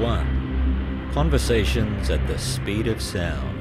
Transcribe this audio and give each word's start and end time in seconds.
Mach 0.00 0.24
1 0.24 1.10
Conversations 1.12 2.08
at 2.08 2.26
the 2.26 2.38
Speed 2.38 2.86
of 2.86 3.02
Sound. 3.02 3.58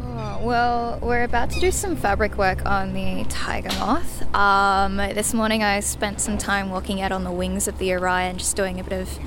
Oh, 0.00 0.40
Well, 0.42 0.98
we're 1.02 1.24
about 1.24 1.50
to 1.50 1.60
do 1.60 1.70
some 1.70 1.96
fabric 1.96 2.38
work 2.38 2.64
on 2.64 2.94
the 2.94 3.24
tiger 3.28 3.68
moth. 3.78 4.34
Um, 4.34 4.96
this 4.96 5.34
morning 5.34 5.62
I 5.62 5.80
spent 5.80 6.20
some 6.20 6.38
time 6.38 6.70
walking 6.70 7.02
out 7.02 7.12
on 7.12 7.24
the 7.24 7.32
wings 7.32 7.68
of 7.68 7.78
the 7.78 7.92
Orion, 7.92 8.38
just 8.38 8.56
doing 8.56 8.80
a 8.80 8.84
bit 8.84 8.94
of 8.94 9.18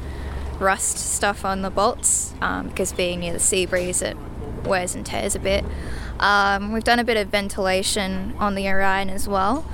rust 0.59 0.97
stuff 0.97 1.45
on 1.45 1.61
the 1.61 1.69
bolts, 1.69 2.33
um, 2.41 2.69
because 2.69 2.93
being 2.93 3.19
near 3.19 3.33
the 3.33 3.39
sea 3.39 3.67
breeze, 3.67 4.01
it 4.01 4.17
wears 4.63 4.95
and 4.95 5.05
tears 5.05 5.35
a 5.35 5.39
bit. 5.39 5.63
Um, 6.19 6.71
we've 6.71 6.83
done 6.83 6.99
a 6.99 7.03
bit 7.03 7.17
of 7.17 7.27
ventilation 7.27 8.33
on 8.39 8.55
the 8.55 8.67
Orion 8.67 9.09
as 9.09 9.27
well. 9.27 9.65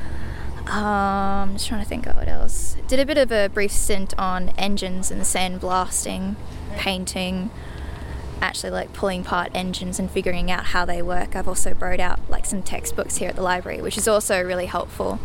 Um, 0.70 0.84
I'm 0.84 1.54
just 1.54 1.68
trying 1.68 1.82
to 1.82 1.88
think 1.88 2.08
of 2.08 2.18
what 2.18 2.28
else. 2.28 2.76
Did 2.88 3.00
a 3.00 3.06
bit 3.06 3.18
of 3.18 3.32
a 3.32 3.48
brief 3.48 3.72
stint 3.72 4.14
on 4.18 4.50
engines 4.58 5.10
and 5.12 5.22
sandblasting, 5.22 6.36
painting, 6.76 7.50
actually 8.42 8.72
like 8.72 8.92
pulling 8.94 9.22
apart 9.22 9.50
engines 9.56 9.98
and 9.98 10.12
figuring 10.12 10.52
out 10.52 10.66
how 10.66 10.86
they 10.86 11.02
work. 11.02 11.36
I've 11.36 11.48
also 11.48 11.74
borrowed 11.74 12.00
out 12.02 12.20
like 12.30 12.46
some 12.46 12.62
textbooks 12.62 13.18
here 13.18 13.30
at 13.30 13.36
the 13.36 13.42
library, 13.42 13.82
which 13.82 13.98
is 13.98 14.08
also 14.08 14.44
really 14.44 14.66
helpful. 14.66 15.20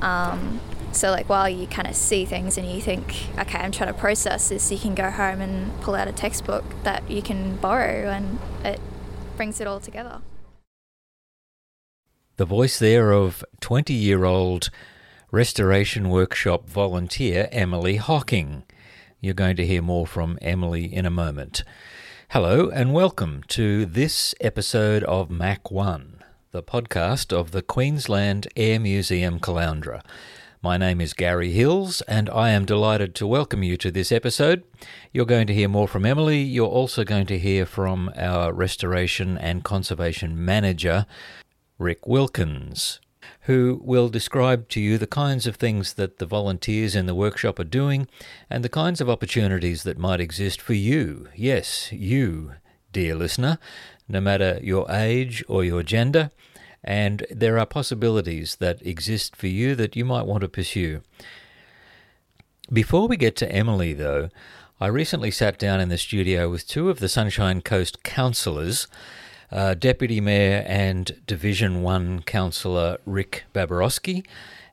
Um, 0.00 0.60
so 0.92 1.10
like 1.10 1.28
while 1.28 1.48
you 1.48 1.66
kind 1.66 1.86
of 1.86 1.94
see 1.94 2.24
things 2.24 2.56
and 2.56 2.66
you 2.66 2.80
think, 2.80 3.28
okay, 3.38 3.58
I'm 3.58 3.72
trying 3.72 3.92
to 3.92 3.98
process 3.98 4.48
this, 4.48 4.72
you 4.72 4.78
can 4.78 4.94
go 4.94 5.10
home 5.10 5.40
and 5.40 5.78
pull 5.82 5.94
out 5.94 6.08
a 6.08 6.12
textbook 6.12 6.64
that 6.84 7.08
you 7.08 7.22
can 7.22 7.56
borrow, 7.56 8.08
and 8.08 8.38
it 8.64 8.80
brings 9.36 9.60
it 9.60 9.66
all 9.66 9.78
together. 9.78 10.20
The 12.40 12.46
voice 12.46 12.78
there 12.78 13.12
of 13.12 13.44
20 13.60 13.92
year 13.92 14.24
old 14.24 14.70
Restoration 15.30 16.08
Workshop 16.08 16.70
volunteer 16.70 17.50
Emily 17.52 17.96
Hocking. 17.96 18.62
You're 19.20 19.34
going 19.34 19.56
to 19.56 19.66
hear 19.66 19.82
more 19.82 20.06
from 20.06 20.38
Emily 20.40 20.86
in 20.86 21.04
a 21.04 21.10
moment. 21.10 21.64
Hello, 22.30 22.70
and 22.70 22.94
welcome 22.94 23.42
to 23.48 23.84
this 23.84 24.34
episode 24.40 25.04
of 25.04 25.28
Mach 25.28 25.70
One, 25.70 26.24
the 26.50 26.62
podcast 26.62 27.30
of 27.30 27.50
the 27.50 27.60
Queensland 27.60 28.48
Air 28.56 28.80
Museum 28.80 29.38
Caloundra. 29.38 30.02
My 30.62 30.78
name 30.78 31.02
is 31.02 31.12
Gary 31.12 31.52
Hills, 31.52 32.00
and 32.08 32.30
I 32.30 32.50
am 32.50 32.64
delighted 32.64 33.14
to 33.16 33.26
welcome 33.26 33.62
you 33.62 33.76
to 33.76 33.90
this 33.90 34.10
episode. 34.10 34.62
You're 35.12 35.26
going 35.26 35.46
to 35.46 35.54
hear 35.54 35.68
more 35.68 35.88
from 35.88 36.06
Emily. 36.06 36.40
You're 36.40 36.68
also 36.68 37.04
going 37.04 37.26
to 37.26 37.38
hear 37.38 37.66
from 37.66 38.10
our 38.16 38.50
Restoration 38.52 39.36
and 39.36 39.62
Conservation 39.62 40.42
Manager, 40.42 41.04
Rick 41.80 42.06
Wilkins, 42.06 43.00
who 43.42 43.80
will 43.82 44.10
describe 44.10 44.68
to 44.68 44.80
you 44.80 44.98
the 44.98 45.06
kinds 45.06 45.46
of 45.46 45.56
things 45.56 45.94
that 45.94 46.18
the 46.18 46.26
volunteers 46.26 46.94
in 46.94 47.06
the 47.06 47.14
workshop 47.14 47.58
are 47.58 47.64
doing 47.64 48.06
and 48.50 48.62
the 48.62 48.68
kinds 48.68 49.00
of 49.00 49.08
opportunities 49.08 49.82
that 49.84 49.96
might 49.96 50.20
exist 50.20 50.60
for 50.60 50.74
you. 50.74 51.28
Yes, 51.34 51.90
you, 51.90 52.52
dear 52.92 53.14
listener, 53.14 53.58
no 54.06 54.20
matter 54.20 54.60
your 54.62 54.90
age 54.90 55.42
or 55.48 55.64
your 55.64 55.82
gender. 55.82 56.30
And 56.84 57.26
there 57.30 57.58
are 57.58 57.64
possibilities 57.64 58.56
that 58.56 58.84
exist 58.86 59.34
for 59.34 59.46
you 59.46 59.74
that 59.76 59.96
you 59.96 60.04
might 60.04 60.26
want 60.26 60.42
to 60.42 60.48
pursue. 60.48 61.00
Before 62.70 63.08
we 63.08 63.16
get 63.16 63.36
to 63.36 63.50
Emily, 63.50 63.94
though, 63.94 64.28
I 64.78 64.88
recently 64.88 65.30
sat 65.30 65.58
down 65.58 65.80
in 65.80 65.88
the 65.88 65.96
studio 65.96 66.50
with 66.50 66.68
two 66.68 66.90
of 66.90 67.00
the 67.00 67.08
Sunshine 67.08 67.62
Coast 67.62 68.02
councillors 68.02 68.86
uh, 69.52 69.74
Deputy 69.74 70.20
Mayor 70.20 70.64
and 70.66 71.20
Division 71.26 71.82
1 71.82 72.22
Councillor 72.22 72.98
Rick 73.04 73.44
Baberowski 73.54 74.24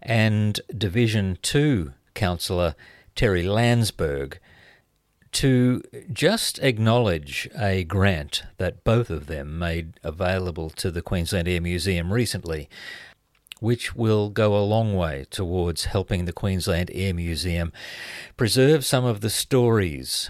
and 0.01 0.59
Division 0.75 1.37
2 1.41 1.93
Councillor 2.13 2.75
Terry 3.15 3.43
Landsberg 3.43 4.39
to 5.33 5.83
just 6.11 6.59
acknowledge 6.59 7.49
a 7.57 7.83
grant 7.83 8.43
that 8.57 8.83
both 8.83 9.09
of 9.09 9.27
them 9.27 9.59
made 9.59 9.93
available 10.03 10.69
to 10.71 10.89
the 10.89 11.01
Queensland 11.01 11.47
Air 11.47 11.61
Museum 11.61 12.13
recently, 12.13 12.69
which 13.59 13.95
will 13.95 14.29
go 14.29 14.55
a 14.55 14.63
long 14.63 14.95
way 14.95 15.25
towards 15.29 15.85
helping 15.85 16.25
the 16.25 16.33
Queensland 16.33 16.89
Air 16.93 17.13
Museum 17.13 17.73
preserve 18.35 18.85
some 18.85 19.05
of 19.05 19.21
the 19.21 19.29
stories 19.29 20.29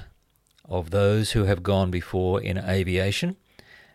of 0.68 0.90
those 0.90 1.32
who 1.32 1.46
have 1.46 1.64
gone 1.64 1.92
before 1.92 2.42
in 2.42 2.58
aviation 2.58 3.38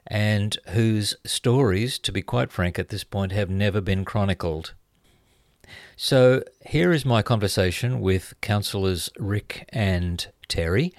and 0.06 0.58
whose 0.68 1.14
stories, 1.24 1.98
to 2.00 2.12
be 2.12 2.22
quite 2.22 2.50
frank 2.50 2.78
at 2.78 2.88
this 2.88 3.04
point, 3.04 3.32
have 3.32 3.50
never 3.50 3.80
been 3.80 4.04
chronicled. 4.04 4.74
So 5.96 6.42
here 6.66 6.92
is 6.92 7.04
my 7.04 7.22
conversation 7.22 8.00
with 8.00 8.34
councillors 8.40 9.10
Rick 9.18 9.68
and 9.70 10.26
Terry, 10.48 10.92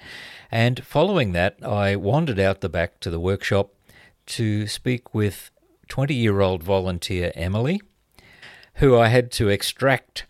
and 0.50 0.84
following 0.84 1.32
that, 1.32 1.56
I 1.62 1.96
wandered 1.96 2.38
out 2.38 2.60
the 2.60 2.68
back 2.68 3.00
to 3.00 3.10
the 3.10 3.20
workshop 3.20 3.70
to 4.26 4.66
speak 4.66 5.14
with 5.14 5.50
20 5.88 6.14
year 6.14 6.40
old 6.40 6.62
volunteer 6.62 7.32
Emily, 7.34 7.80
who 8.76 8.98
I 8.98 9.08
had 9.08 9.30
to 9.32 9.48
extract 9.48 10.26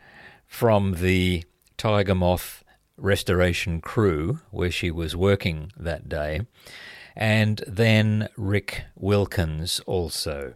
from 0.46 0.96
the 1.00 1.44
Tiger 1.76 2.14
Moth 2.14 2.64
restoration 2.96 3.80
crew 3.80 4.40
where 4.50 4.70
she 4.70 4.90
was 4.90 5.16
working 5.16 5.72
that 5.76 6.08
day 6.08 6.42
and 7.16 7.62
then 7.66 8.28
Rick 8.36 8.84
Wilkins 8.96 9.80
also. 9.80 10.54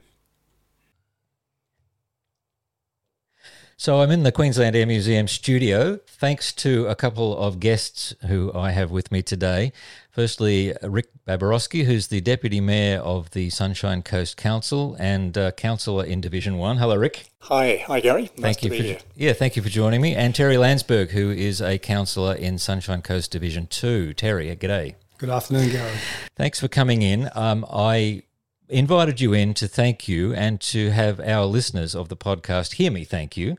So 3.80 4.00
I'm 4.00 4.10
in 4.10 4.24
the 4.24 4.32
Queensland 4.32 4.74
Air 4.74 4.86
Museum 4.86 5.28
studio, 5.28 6.00
thanks 6.04 6.52
to 6.54 6.88
a 6.88 6.96
couple 6.96 7.38
of 7.38 7.60
guests 7.60 8.12
who 8.26 8.52
I 8.52 8.72
have 8.72 8.90
with 8.90 9.12
me 9.12 9.22
today. 9.22 9.72
Firstly, 10.10 10.74
Rick 10.82 11.10
Baberowski, 11.28 11.84
who's 11.84 12.08
the 12.08 12.20
Deputy 12.20 12.60
Mayor 12.60 12.98
of 12.98 13.30
the 13.30 13.50
Sunshine 13.50 14.02
Coast 14.02 14.36
Council 14.36 14.96
and 14.98 15.38
uh, 15.38 15.52
Councillor 15.52 16.04
in 16.04 16.20
Division 16.20 16.58
1. 16.58 16.78
Hello, 16.78 16.96
Rick. 16.96 17.30
Hi, 17.42 17.84
hi 17.86 18.00
Gary. 18.00 18.22
Nice 18.36 18.40
Thank 18.40 18.58
to 18.58 18.64
you 18.64 18.70
be 18.72 18.76
for 18.78 18.82
here. 18.82 18.98
yeah, 19.14 19.32
thank 19.32 19.54
you 19.54 19.62
for 19.62 19.68
joining 19.68 20.00
me. 20.00 20.16
And 20.16 20.34
Terry 20.34 20.56
Landsberg, 20.56 21.10
who 21.10 21.30
is 21.30 21.62
a 21.62 21.78
councillor 21.78 22.34
in 22.34 22.58
Sunshine 22.58 23.00
Coast 23.02 23.30
Division 23.30 23.68
2. 23.68 24.12
Terry, 24.14 24.56
g'day. 24.56 24.96
Good 25.18 25.30
afternoon, 25.30 25.70
Gary. 25.70 25.96
Thanks 26.36 26.60
for 26.60 26.68
coming 26.68 27.02
in. 27.02 27.28
Um, 27.34 27.66
I 27.68 28.22
invited 28.68 29.20
you 29.20 29.32
in 29.32 29.52
to 29.54 29.66
thank 29.66 30.06
you 30.06 30.32
and 30.32 30.60
to 30.60 30.90
have 30.90 31.18
our 31.18 31.44
listeners 31.44 31.96
of 31.96 32.08
the 32.08 32.16
podcast 32.16 32.74
hear 32.74 32.92
me 32.92 33.02
thank 33.02 33.36
you 33.36 33.56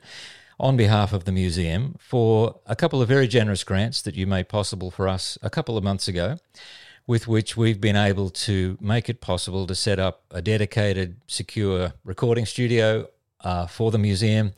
on 0.58 0.78
behalf 0.78 1.12
of 1.12 1.26
the 1.26 1.34
museum 1.34 1.98
for 2.00 2.62
a 2.66 2.78
couple 2.78 3.02
of 3.02 3.10
very 3.10 3.28
generous 3.28 3.66
grants 3.66 4.02
that 4.04 4.16
you 4.16 4.26
made 4.26 4.48
possible 4.48 4.90
for 4.90 5.10
us 5.10 5.38
a 5.42 5.50
couple 5.50 5.76
of 5.78 5.84
months 5.84 6.08
ago, 6.08 6.38
with 7.06 7.28
which 7.28 7.58
we've 7.58 7.82
been 7.82 7.98
able 7.98 8.30
to 8.30 8.78
make 8.80 9.10
it 9.10 9.20
possible 9.20 9.68
to 9.68 9.76
set 9.76 10.00
up 10.00 10.24
a 10.32 10.42
dedicated, 10.42 11.18
secure 11.28 11.92
recording 12.06 12.46
studio 12.46 13.06
uh, 13.44 13.68
for 13.68 13.92
the 13.92 13.98
museum 13.98 14.54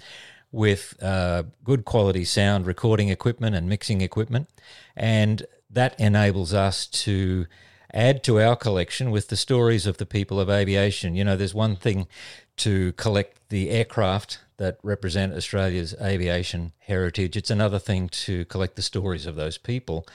with 0.51 1.01
uh, 1.01 1.41
good 1.63 1.83
quality 1.83 2.25
sound 2.25 2.67
recording 2.67 3.09
equipment 3.09 3.55
and 3.55 3.67
mixing 3.67 4.01
equipment. 4.01 4.47
And 4.95 5.47
that 5.71 5.99
enables 5.99 6.53
us 6.53 6.85
to 6.85 7.45
add 7.93 8.23
to 8.23 8.39
our 8.39 8.55
collection 8.55 9.11
with 9.11 9.27
the 9.27 9.35
stories 9.35 9.85
of 9.85 9.97
the 9.97 10.05
people 10.05 10.39
of 10.39 10.49
aviation. 10.49 11.15
You 11.15 11.23
know, 11.23 11.35
there's 11.35 11.53
one 11.53 11.75
thing 11.75 12.07
to 12.57 12.93
collect 12.93 13.49
the 13.49 13.69
aircraft 13.69 14.39
that 14.57 14.77
represent 14.83 15.33
Australia's 15.33 15.95
aviation 15.99 16.71
heritage, 16.79 17.35
it's 17.35 17.49
another 17.49 17.79
thing 17.79 18.07
to 18.09 18.45
collect 18.45 18.75
the 18.75 18.81
stories 18.83 19.25
of 19.25 19.35
those 19.35 19.57
people 19.57 20.05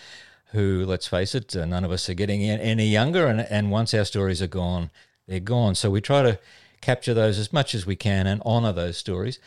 who, 0.53 0.85
let's 0.87 1.09
face 1.09 1.35
it, 1.35 1.57
uh, 1.57 1.65
none 1.65 1.85
of 1.85 1.91
us 1.91 2.09
are 2.09 2.15
getting 2.15 2.45
any 2.45 2.87
younger. 2.87 3.27
And, 3.27 3.41
and 3.41 3.73
once 3.73 3.93
our 3.93 4.05
stories 4.05 4.41
are 4.41 4.47
gone, 4.47 4.91
they're 5.27 5.41
gone. 5.41 5.75
So 5.75 5.91
we 5.91 6.01
try 6.01 6.23
to 6.23 6.39
capture 6.81 7.13
those 7.13 7.39
as 7.39 7.53
much 7.53 7.75
as 7.75 7.85
we 7.85 7.97
can 7.97 8.29
and 8.29 8.41
honour 8.43 8.73
those 8.73 8.97
stories. 8.97 9.41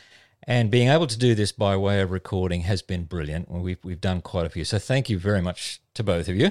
And 0.49 0.71
being 0.71 0.89
able 0.89 1.05
to 1.05 1.17
do 1.17 1.35
this 1.35 1.51
by 1.51 1.77
way 1.77 2.01
of 2.01 2.09
recording 2.09 2.61
has 2.61 2.81
been 2.81 3.03
brilliant. 3.03 3.51
We've, 3.51 3.77
we've 3.83 4.01
done 4.01 4.21
quite 4.21 4.47
a 4.47 4.49
few. 4.49 4.65
So 4.65 4.79
thank 4.79 5.07
you 5.07 5.19
very 5.19 5.43
much 5.43 5.79
to 5.93 6.03
both 6.03 6.27
of 6.27 6.35
you. 6.35 6.49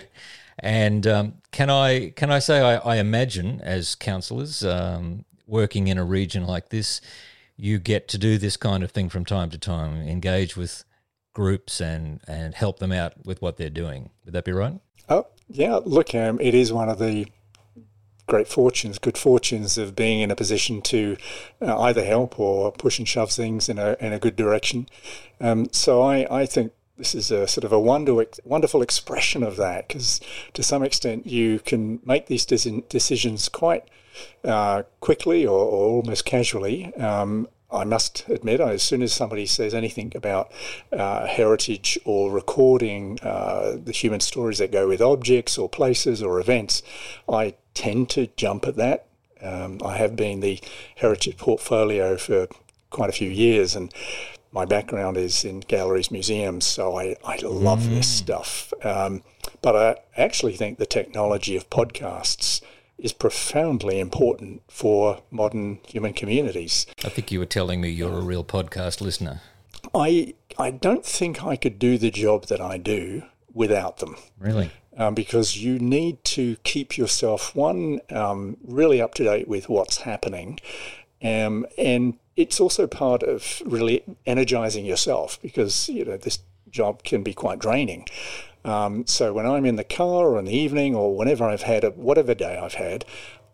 And 0.61 1.05
um, 1.05 1.35
can 1.51 1.69
I 1.69 2.11
can 2.11 2.31
I 2.31 2.39
say 2.39 2.61
I, 2.61 2.77
I 2.77 2.97
imagine 2.99 3.61
as 3.61 3.97
councillors 3.97 4.65
um, 4.65 5.25
working 5.49 5.89
in 5.89 5.99
a 5.99 6.05
region 6.05 6.47
like 6.47 6.69
this, 6.69 7.01
you 7.57 7.81
get 7.81 8.07
to 8.09 8.19
do 8.19 8.39
this 8.39 8.57
kind 8.57 8.85
of 8.85 8.93
thing 8.93 9.09
from 9.09 9.25
time 9.25 9.51
to 9.51 9.59
time, 9.59 10.07
engage 10.07 10.57
with 10.57 10.85
groups 11.35 11.81
and 11.81 12.21
and 12.29 12.55
help 12.55 12.79
them 12.79 12.93
out 12.93 13.15
with 13.27 13.43
what 13.43 13.57
they're 13.57 13.69
doing. 13.69 14.11
Would 14.25 14.33
that 14.35 14.45
be 14.45 14.53
right? 14.53 14.79
Oh, 15.09 15.27
yeah. 15.49 15.81
Look, 15.85 16.15
um, 16.15 16.39
it 16.41 16.55
is 16.55 16.73
one 16.73 16.89
of 16.89 17.01
the 17.01 17.27
great 18.29 18.47
fortunes, 18.47 18.99
good 18.99 19.19
fortunes 19.19 19.77
of 19.77 19.97
being 19.97 20.21
in 20.21 20.31
a 20.31 20.37
position 20.37 20.81
to 20.83 21.17
uh, 21.61 21.81
either 21.81 22.05
help 22.05 22.39
or 22.39 22.71
push 22.71 22.99
and 22.99 23.09
shove 23.09 23.33
things 23.33 23.69
in 23.69 23.79
a 23.79 23.97
in 23.99 24.13
a 24.13 24.19
good 24.19 24.37
direction. 24.37 24.89
Um, 25.41 25.67
so 25.73 26.03
I 26.03 26.43
I 26.43 26.47
think 26.47 26.73
this 26.99 27.15
is 27.15 27.31
a 27.31 27.47
sort 27.47 27.65
of 27.65 27.73
a 27.73 27.79
wonder, 27.79 28.25
wonderful 28.45 28.83
expression 28.83 29.43
of 29.43 29.57
that 29.57 29.89
because 29.89 30.21
to 30.53 30.63
some 30.63 30.83
extent 30.83 31.27
you 31.27 31.61
can 31.61 32.01
make 32.05 32.27
these 32.27 32.45
decisions 32.45 33.49
quite 33.49 33.85
uh, 34.45 34.83
quickly 35.01 35.47
or, 35.47 35.61
or, 35.61 35.97
almost 35.97 36.25
casually. 36.25 36.93
Um, 36.97 37.49
I 37.71 37.85
must 37.85 38.27
admit, 38.29 38.61
as 38.61 38.83
soon 38.83 39.03
as 39.03 39.13
somebody 39.13 39.45
says 39.45 39.75
anything 39.75 40.13
about 40.15 40.51
uh, 40.91 41.27
heritage 41.27 41.99
or 42.05 42.31
recording 42.31 43.19
uh, 43.23 43.77
the 43.83 43.93
human 43.93 44.21
stories 44.21 44.59
that 44.59 44.73
go 44.73 44.89
with 44.89 45.03
objects 45.03 45.59
or 45.59 45.69
places 45.69 46.23
or 46.23 46.41
events, 46.41 46.83
I 47.29 47.55
tend 47.75 48.09
to 48.11 48.29
jump 48.37 48.67
at 48.67 48.77
that. 48.77 49.07
Um, 49.43 49.81
I 49.85 49.99
have 49.99 50.17
been 50.17 50.41
the 50.41 50.61
heritage 50.97 51.37
portfolio 51.37 52.17
for 52.17 52.49
quite 52.91 53.11
a 53.11 53.13
few 53.13 53.31
years, 53.31 53.77
and 53.77 53.93
my 54.51 54.65
background 54.65 55.19
is 55.19 55.45
in 55.45 55.61
galleries, 55.61 56.11
museums, 56.11 56.67
so 56.67 56.99
I, 56.99 57.17
I 57.23 57.37
love 57.43 57.81
mm. 57.81 57.91
this 57.91 58.09
stuff. 58.09 58.73
Um, 58.83 59.23
but 59.61 59.77
I 59.77 59.97
actually 60.17 60.55
think 60.55 60.79
the 60.79 60.87
technology 60.87 61.55
of 61.55 61.69
podcasts 61.69 62.63
is 62.99 63.13
profoundly 63.13 64.01
important 64.01 64.63
for 64.69 65.23
modern 65.31 65.79
human 65.87 66.13
communities. 66.13 66.87
I 67.05 67.09
think 67.09 67.31
you 67.31 67.39
were 67.39 67.47
telling 67.47 67.81
me 67.81 67.91
you're 67.91 68.19
a 68.19 68.23
real 68.23 68.45
podcast 68.45 69.01
listener. 69.01 69.41
I 69.95 70.35
I 70.59 70.71
don't 70.73 71.07
think 71.07 71.45
I 71.45 71.57
could 71.57 71.79
do 71.79 71.99
the 71.99 72.11
job 72.11 72.47
that 72.47 72.61
I 72.61 72.79
do 72.79 73.23
without 73.53 73.99
them. 73.99 74.17
Really? 74.39 74.71
Um, 74.97 75.15
because 75.15 75.57
you 75.57 75.79
need 75.79 76.25
to 76.25 76.57
keep 76.65 76.99
yourself 76.99 77.55
one 77.55 78.01
um, 78.11 78.57
really 78.65 79.01
up 79.01 79.15
to 79.15 79.25
date 79.25 79.47
with 79.47 79.69
what's 79.69 79.99
happening, 79.99 80.59
um, 81.23 81.67
and 81.79 82.19
it's 82.35 82.59
also 82.59 82.89
part 82.89 83.23
of 83.23 83.63
really 83.65 84.03
energizing 84.27 84.85
yourself 84.85 85.39
because 85.41 85.89
you 85.89 86.05
know 86.05 86.17
this 86.17 86.41
job 86.71 87.05
can 87.05 87.23
be 87.23 87.33
quite 87.33 87.61
draining. 87.61 88.07
Um, 88.65 89.07
so 89.07 89.33
when 89.33 89.47
I'm 89.47 89.65
in 89.65 89.77
the 89.77 89.85
car 89.85 90.29
or 90.29 90.39
in 90.39 90.45
the 90.45 90.57
evening 90.57 90.95
or 90.95 91.17
whenever 91.17 91.45
I've 91.45 91.63
had 91.63 91.85
a, 91.85 91.91
whatever 91.91 92.35
day 92.35 92.59
I've 92.59 92.75
had, 92.75 93.05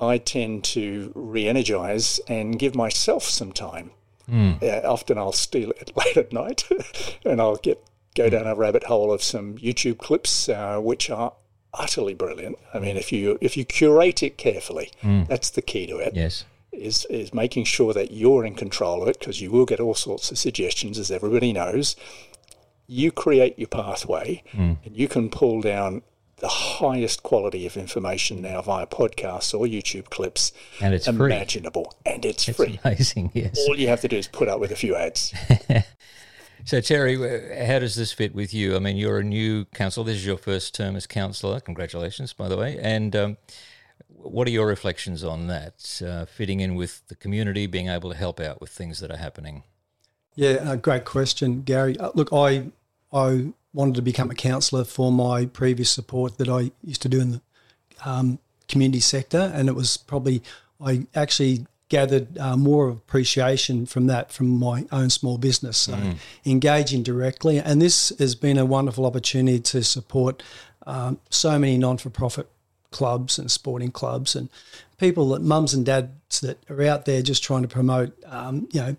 I 0.01 0.19
tend 0.19 0.65
to 0.65 1.13
re-energize 1.15 2.21
and 2.27 2.59
give 2.59 2.75
myself 2.75 3.25
some 3.25 3.53
time. 3.53 3.93
Mm. 4.29 4.63
Uh, 4.63 4.87
often 4.89 5.19
I'll 5.19 5.33
steal 5.33 5.71
it 5.71 5.93
late 5.97 6.17
at 6.17 6.33
night, 6.33 6.69
and 7.25 7.41
I'll 7.41 7.57
get 7.57 7.83
go 8.15 8.31
down 8.31 8.47
a 8.47 8.55
rabbit 8.55 8.85
hole 8.85 9.13
of 9.13 9.23
some 9.23 9.59
YouTube 9.59 9.99
clips, 9.99 10.49
uh, 10.49 10.79
which 10.79 11.11
are 11.11 11.35
utterly 11.75 12.15
brilliant. 12.15 12.57
I 12.73 12.79
mean, 12.79 12.97
if 12.97 13.13
you 13.13 13.39
if 13.41 13.57
you 13.57 13.65
curate 13.65 14.23
it 14.23 14.39
carefully, 14.39 14.91
mm. 15.03 15.27
that's 15.29 15.51
the 15.51 15.63
key 15.63 15.87
to 15.87 15.99
it. 15.99 16.15
Yes 16.15 16.45
is 16.75 17.07
is 17.07 17.33
making 17.33 17.65
sure 17.65 17.93
that 17.93 18.11
you're 18.11 18.45
in 18.45 18.55
control 18.55 19.03
of 19.03 19.09
it 19.09 19.19
because 19.19 19.41
you 19.41 19.51
will 19.51 19.67
get 19.67 19.81
all 19.81 19.95
sorts 19.95 20.31
of 20.31 20.39
suggestions, 20.39 20.99
as 20.99 21.11
everybody 21.11 21.53
knows. 21.53 21.97
You 22.87 23.13
create 23.13 23.59
your 23.59 23.69
pathway, 23.69 24.43
mm. 24.53 24.77
and 24.85 24.97
you 24.97 25.09
can 25.09 25.31
pull 25.31 25.61
down 25.61 26.03
the 26.37 26.49
highest 26.49 27.23
quality 27.23 27.67
of 27.67 27.77
information 27.77 28.43
now 28.43 28.61
via 28.61 28.87
podcasts 28.87 29.59
or 29.59 29.67
YouTube 29.67 30.11
clips, 30.11 30.53
and 30.81 30.93
it's 30.93 31.09
imaginable, 31.09 31.95
free. 32.05 32.13
and 32.13 32.25
it's, 32.25 32.49
it's 32.49 32.57
free. 32.57 32.79
Amazing, 32.85 33.31
yes. 33.35 33.59
All 33.67 33.79
you 33.79 33.89
have 33.89 34.01
to 34.03 34.09
do 34.09 34.17
is 34.17 34.29
put 34.29 34.49
up 34.49 34.61
with 34.61 34.71
a 34.71 34.77
few 34.77 34.97
ads. 34.97 35.33
so, 36.65 36.81
Terry, 36.81 37.17
how 37.67 37.79
does 37.79 37.95
this 37.95 38.13
fit 38.13 38.35
with 38.35 38.53
you? 38.53 38.77
I 38.77 38.79
mean, 38.79 38.97
you're 38.97 39.21
a 39.21 39.25
new 39.25 39.65
councillor. 39.67 40.07
This 40.07 40.17
is 40.17 40.27
your 40.27 40.37
first 40.37 40.75
term 40.75 40.97
as 40.97 41.07
councillor. 41.07 41.61
Congratulations, 41.61 42.33
by 42.33 42.49
the 42.49 42.57
way, 42.57 42.79
and. 42.81 43.17
Um, 43.17 43.37
what 44.09 44.49
are 44.49 44.51
your 44.51 44.67
reflections 44.67 45.23
on 45.23 45.49
that, 45.49 46.03
uh, 46.05 46.25
fitting 46.25 46.61
in 46.61 46.75
with 46.75 47.07
the 47.09 47.15
community, 47.15 47.67
being 47.67 47.89
able 47.89 48.11
to 48.11 48.17
help 48.17 48.41
out 48.41 48.59
with 48.59 48.71
things 48.71 49.01
that 49.01 49.11
are 49.11 49.19
happening? 49.19 49.65
Yeah, 50.35 50.53
uh, 50.55 50.77
great 50.77 51.05
question, 51.05 51.63
Gary. 51.63 51.99
Uh, 51.99 52.11
look, 52.15 52.33
I 52.33 52.71
I 53.13 53.53
wanted 53.73 53.95
to 53.97 54.03
become 54.03 54.31
a 54.31 54.35
councillor 54.35 54.85
for 54.85 55.13
my 55.13 55.47
previous 55.47 55.91
support 55.91 56.39
that 56.39 56.49
I 56.49 56.71
used 56.83 57.03
to 57.03 57.09
do 57.09 57.21
in 57.21 57.31
the 57.33 57.41
um, 58.05 58.39
community 58.69 59.01
sector, 59.01 59.53
and 59.55 59.69
it 59.69 59.75
was 59.75 59.97
probably 59.97 60.43
I 60.81 61.07
actually 61.15 61.67
gathered 61.89 62.39
uh, 62.39 62.57
more 62.57 62.89
appreciation 62.89 63.87
from 63.87 64.07
that 64.07 64.33
from 64.33 64.49
my 64.49 64.87
own 64.91 65.11
small 65.11 65.39
business. 65.39 65.77
So 65.77 65.93
mm. 65.93 66.17
engaging 66.45 67.03
directly, 67.03 67.59
and 67.59 67.81
this 67.81 68.13
has 68.19 68.35
been 68.35 68.59
a 68.59 68.65
wonderful 68.65 69.07
opportunity 69.07 69.61
to 69.61 69.85
support 69.85 70.43
um, 70.87 71.19
so 71.31 71.59
many 71.59 71.79
non-for-profit 71.79 72.49
clubs 72.91 73.39
and 73.39 73.51
sporting 73.51 73.91
clubs 73.91 74.37
and 74.37 74.49
people 74.99 75.29
that 75.31 75.43
mums 75.43 75.75
and 75.75 75.85
dads 75.85 76.41
that 76.41 76.59
are 76.71 76.83
out 76.83 77.05
there 77.07 77.23
just 77.23 77.43
trying 77.43 77.63
to 77.63 77.69
promote, 77.69 78.17
um, 78.27 78.69
you 78.71 78.81
know, 78.81 78.97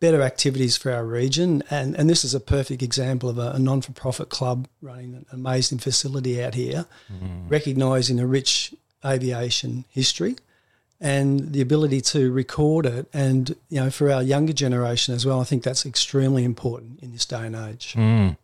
better 0.00 0.22
activities 0.22 0.76
for 0.76 0.92
our 0.92 1.04
region. 1.04 1.62
And, 1.70 1.94
and 1.96 2.08
this 2.08 2.24
is 2.24 2.34
a 2.34 2.40
perfect 2.40 2.82
example 2.82 3.28
of 3.28 3.38
a, 3.38 3.52
a 3.52 3.58
non 3.58 3.80
for 3.80 3.92
profit 3.92 4.28
club 4.28 4.68
running 4.80 5.14
an 5.14 5.26
amazing 5.32 5.78
facility 5.78 6.42
out 6.42 6.54
here, 6.54 6.86
mm. 7.12 7.50
recognising 7.50 8.20
a 8.20 8.26
rich 8.26 8.74
aviation 9.04 9.84
history 9.90 10.36
and 11.00 11.52
the 11.52 11.60
ability 11.60 12.00
to 12.00 12.32
record 12.32 12.86
it. 12.86 13.06
And, 13.12 13.54
you 13.68 13.80
know, 13.80 13.90
for 13.90 14.10
our 14.10 14.22
younger 14.22 14.52
generation 14.52 15.14
as 15.14 15.24
well, 15.24 15.40
I 15.40 15.44
think 15.44 15.62
that's 15.62 15.86
extremely 15.86 16.44
important 16.44 17.00
in 17.00 17.12
this 17.12 17.24
day 17.24 17.46
and 17.46 17.56
age. 17.56 17.94
Mm. 17.96 18.36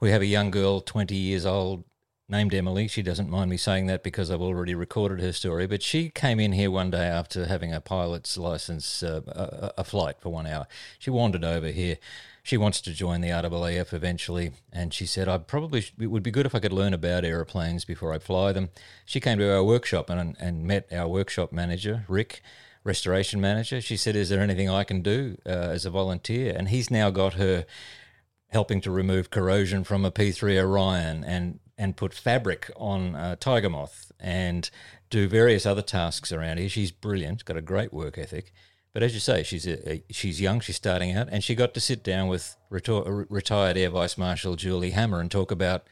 We 0.00 0.10
have 0.10 0.22
a 0.22 0.26
young 0.26 0.50
girl, 0.50 0.80
20 0.80 1.14
years 1.14 1.46
old, 1.46 1.84
named 2.28 2.54
Emily. 2.54 2.88
She 2.88 3.02
doesn't 3.02 3.30
mind 3.30 3.50
me 3.50 3.56
saying 3.56 3.86
that 3.86 4.02
because 4.02 4.30
I've 4.30 4.40
already 4.40 4.74
recorded 4.74 5.20
her 5.20 5.32
story. 5.32 5.66
But 5.66 5.82
she 5.82 6.08
came 6.08 6.40
in 6.40 6.52
here 6.52 6.70
one 6.70 6.90
day 6.90 7.04
after 7.04 7.46
having 7.46 7.72
a 7.72 7.80
pilot's 7.80 8.36
license, 8.36 9.02
uh, 9.02 9.20
a, 9.26 9.80
a, 9.80 9.84
flight 9.84 10.16
for 10.20 10.30
one 10.30 10.46
hour. 10.46 10.66
She 10.98 11.10
wandered 11.10 11.44
over 11.44 11.68
here. 11.68 11.98
She 12.42 12.56
wants 12.56 12.80
to 12.82 12.92
join 12.92 13.20
the 13.20 13.28
RAAF 13.28 13.92
eventually, 13.92 14.52
and 14.72 14.92
she 14.92 15.06
said, 15.06 15.28
"I 15.28 15.38
probably 15.38 15.84
it 16.00 16.08
would 16.08 16.24
be 16.24 16.32
good 16.32 16.46
if 16.46 16.54
I 16.54 16.60
could 16.60 16.72
learn 16.72 16.92
about 16.92 17.24
aeroplanes 17.24 17.84
before 17.84 18.12
I 18.12 18.18
fly 18.18 18.52
them." 18.52 18.70
She 19.04 19.20
came 19.20 19.38
to 19.38 19.54
our 19.54 19.62
workshop 19.62 20.10
and 20.10 20.36
and 20.40 20.64
met 20.64 20.88
our 20.92 21.06
workshop 21.06 21.52
manager, 21.52 22.04
Rick 22.08 22.42
restoration 22.84 23.40
manager. 23.40 23.80
She 23.80 23.96
said, 23.96 24.16
"Is 24.16 24.28
there 24.28 24.40
anything 24.40 24.68
I 24.68 24.82
can 24.82 25.02
do 25.02 25.38
uh, 25.46 25.50
as 25.50 25.86
a 25.86 25.90
volunteer?" 25.90 26.52
And 26.56 26.68
he's 26.68 26.90
now 26.90 27.10
got 27.10 27.34
her 27.34 27.64
helping 28.52 28.80
to 28.82 28.90
remove 28.90 29.30
corrosion 29.30 29.82
from 29.82 30.04
a 30.04 30.10
P3 30.10 30.58
Orion 30.60 31.24
and 31.24 31.58
and 31.78 31.96
put 31.96 32.14
fabric 32.14 32.70
on 32.76 33.14
uh, 33.14 33.36
Tiger 33.36 33.70
Moth 33.70 34.12
and 34.20 34.70
do 35.10 35.28
various 35.28 35.66
other 35.66 35.82
tasks 35.82 36.32
around 36.32 36.58
here. 36.58 36.68
She's 36.68 36.90
brilliant, 36.90 37.44
got 37.44 37.56
a 37.56 37.62
great 37.62 37.92
work 37.92 38.18
ethic. 38.18 38.52
But 38.92 39.02
as 39.02 39.14
you 39.14 39.20
say, 39.20 39.42
she's 39.42 39.66
a, 39.66 39.90
a, 39.90 40.04
she's 40.10 40.40
young, 40.40 40.60
she's 40.60 40.76
starting 40.76 41.16
out, 41.16 41.28
and 41.30 41.42
she 41.42 41.54
got 41.54 41.72
to 41.74 41.80
sit 41.80 42.04
down 42.04 42.28
with 42.28 42.56
retor- 42.70 43.06
uh, 43.06 43.26
retired 43.28 43.76
Air 43.76 43.90
Vice 43.90 44.18
Marshal 44.18 44.54
Julie 44.54 44.90
Hammer 44.90 45.20
and 45.20 45.30
talk 45.30 45.50
about 45.50 45.86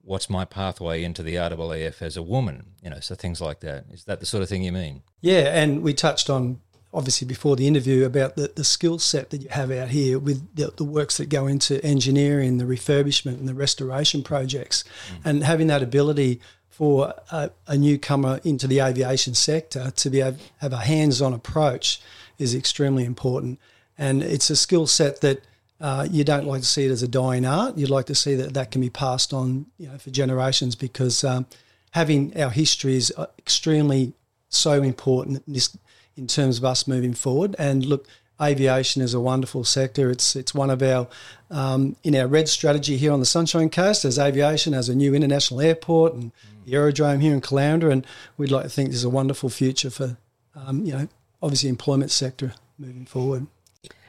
what's 0.00 0.30
my 0.30 0.46
pathway 0.46 1.04
into 1.04 1.22
the 1.22 1.34
RAAF 1.34 2.00
as 2.00 2.16
a 2.16 2.22
woman, 2.22 2.72
you 2.82 2.88
know, 2.88 3.00
so 3.00 3.14
things 3.14 3.42
like 3.42 3.60
that. 3.60 3.84
Is 3.90 4.04
that 4.04 4.20
the 4.20 4.26
sort 4.26 4.42
of 4.42 4.48
thing 4.48 4.62
you 4.62 4.72
mean? 4.72 5.02
Yeah, 5.20 5.60
and 5.60 5.82
we 5.82 5.92
touched 5.92 6.30
on 6.30 6.60
obviously 6.92 7.26
before 7.26 7.56
the 7.56 7.66
interview 7.66 8.04
about 8.04 8.36
the, 8.36 8.50
the 8.54 8.64
skill 8.64 8.98
set 8.98 9.30
that 9.30 9.42
you 9.42 9.48
have 9.50 9.70
out 9.70 9.88
here 9.88 10.18
with 10.18 10.54
the, 10.54 10.72
the, 10.76 10.84
works 10.84 11.18
that 11.18 11.28
go 11.28 11.46
into 11.46 11.84
engineering, 11.84 12.58
the 12.58 12.64
refurbishment, 12.64 13.38
and 13.38 13.48
the 13.48 13.54
restoration 13.54 14.22
projects, 14.22 14.84
mm. 15.12 15.20
and 15.24 15.44
having 15.44 15.66
that 15.66 15.82
ability 15.82 16.40
for 16.70 17.12
a, 17.30 17.50
a, 17.66 17.76
newcomer 17.76 18.40
into 18.44 18.66
the 18.66 18.80
aviation 18.80 19.34
sector 19.34 19.90
to 19.90 20.08
be 20.08 20.20
able, 20.20 20.38
have 20.58 20.72
a 20.72 20.78
hands-on 20.78 21.34
approach 21.34 22.00
is 22.38 22.54
extremely 22.54 23.04
important, 23.04 23.58
and 23.96 24.22
it's 24.22 24.50
a 24.50 24.56
skill 24.56 24.86
set 24.86 25.20
that. 25.20 25.42
Uh, 25.80 26.08
you 26.10 26.24
don't 26.24 26.44
like 26.44 26.60
to 26.60 26.66
see 26.66 26.86
it 26.86 26.90
as 26.90 27.04
a 27.04 27.06
dying 27.06 27.46
art. 27.46 27.78
You'd 27.78 27.88
like 27.88 28.06
to 28.06 28.14
see 28.16 28.34
that 28.34 28.52
that 28.54 28.72
can 28.72 28.80
be 28.80 28.90
passed 28.90 29.32
on, 29.32 29.66
you 29.78 29.86
know, 29.86 29.96
for 29.96 30.10
generations 30.10 30.74
because 30.74 31.22
um, 31.22 31.46
having 31.92 32.36
our 32.36 32.50
history 32.50 32.96
is 32.96 33.14
uh, 33.16 33.26
extremely 33.38 34.12
so 34.48 34.82
important. 34.82 35.44
This 35.46 35.76
in 36.18 36.26
terms 36.26 36.58
of 36.58 36.64
us 36.64 36.86
moving 36.86 37.14
forward. 37.14 37.54
And 37.58 37.86
look, 37.86 38.06
aviation 38.40 39.00
is 39.02 39.14
a 39.14 39.20
wonderful 39.20 39.64
sector. 39.64 40.10
It's 40.10 40.36
it's 40.36 40.54
one 40.54 40.70
of 40.70 40.82
our 40.82 41.08
um, 41.50 41.96
in 42.02 42.14
our 42.14 42.26
red 42.26 42.48
strategy 42.48 42.96
here 42.96 43.12
on 43.12 43.20
the 43.20 43.26
Sunshine 43.26 43.70
Coast. 43.70 44.04
As 44.04 44.18
aviation 44.18 44.72
has 44.72 44.88
a 44.88 44.94
new 44.94 45.14
international 45.14 45.60
airport 45.60 46.14
and 46.14 46.32
the 46.66 46.74
aerodrome 46.74 47.20
here 47.20 47.32
in 47.32 47.40
Caloundra, 47.40 47.90
and 47.90 48.06
we'd 48.36 48.50
like 48.50 48.64
to 48.64 48.68
think 48.68 48.90
there's 48.90 49.04
a 49.04 49.10
wonderful 49.10 49.48
future 49.48 49.90
for 49.90 50.18
um, 50.54 50.84
you 50.84 50.92
know 50.92 51.08
obviously 51.42 51.68
employment 51.68 52.10
sector 52.10 52.54
moving 52.78 53.06
forward. 53.06 53.46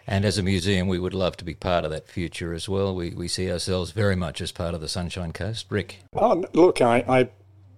And 0.07 0.25
as 0.25 0.39
a 0.39 0.43
museum, 0.43 0.87
we 0.87 0.97
would 0.97 1.13
love 1.13 1.37
to 1.37 1.45
be 1.45 1.53
part 1.53 1.85
of 1.85 1.91
that 1.91 2.07
future 2.07 2.51
as 2.51 2.67
well. 2.67 2.95
We, 2.95 3.11
we 3.11 3.27
see 3.27 3.51
ourselves 3.51 3.91
very 3.91 4.15
much 4.15 4.41
as 4.41 4.51
part 4.51 4.73
of 4.73 4.81
the 4.81 4.87
Sunshine 4.87 5.33
Coast. 5.33 5.67
Rick? 5.69 5.99
Oh, 6.15 6.43
look, 6.53 6.81
I, 6.81 7.05
I 7.07 7.29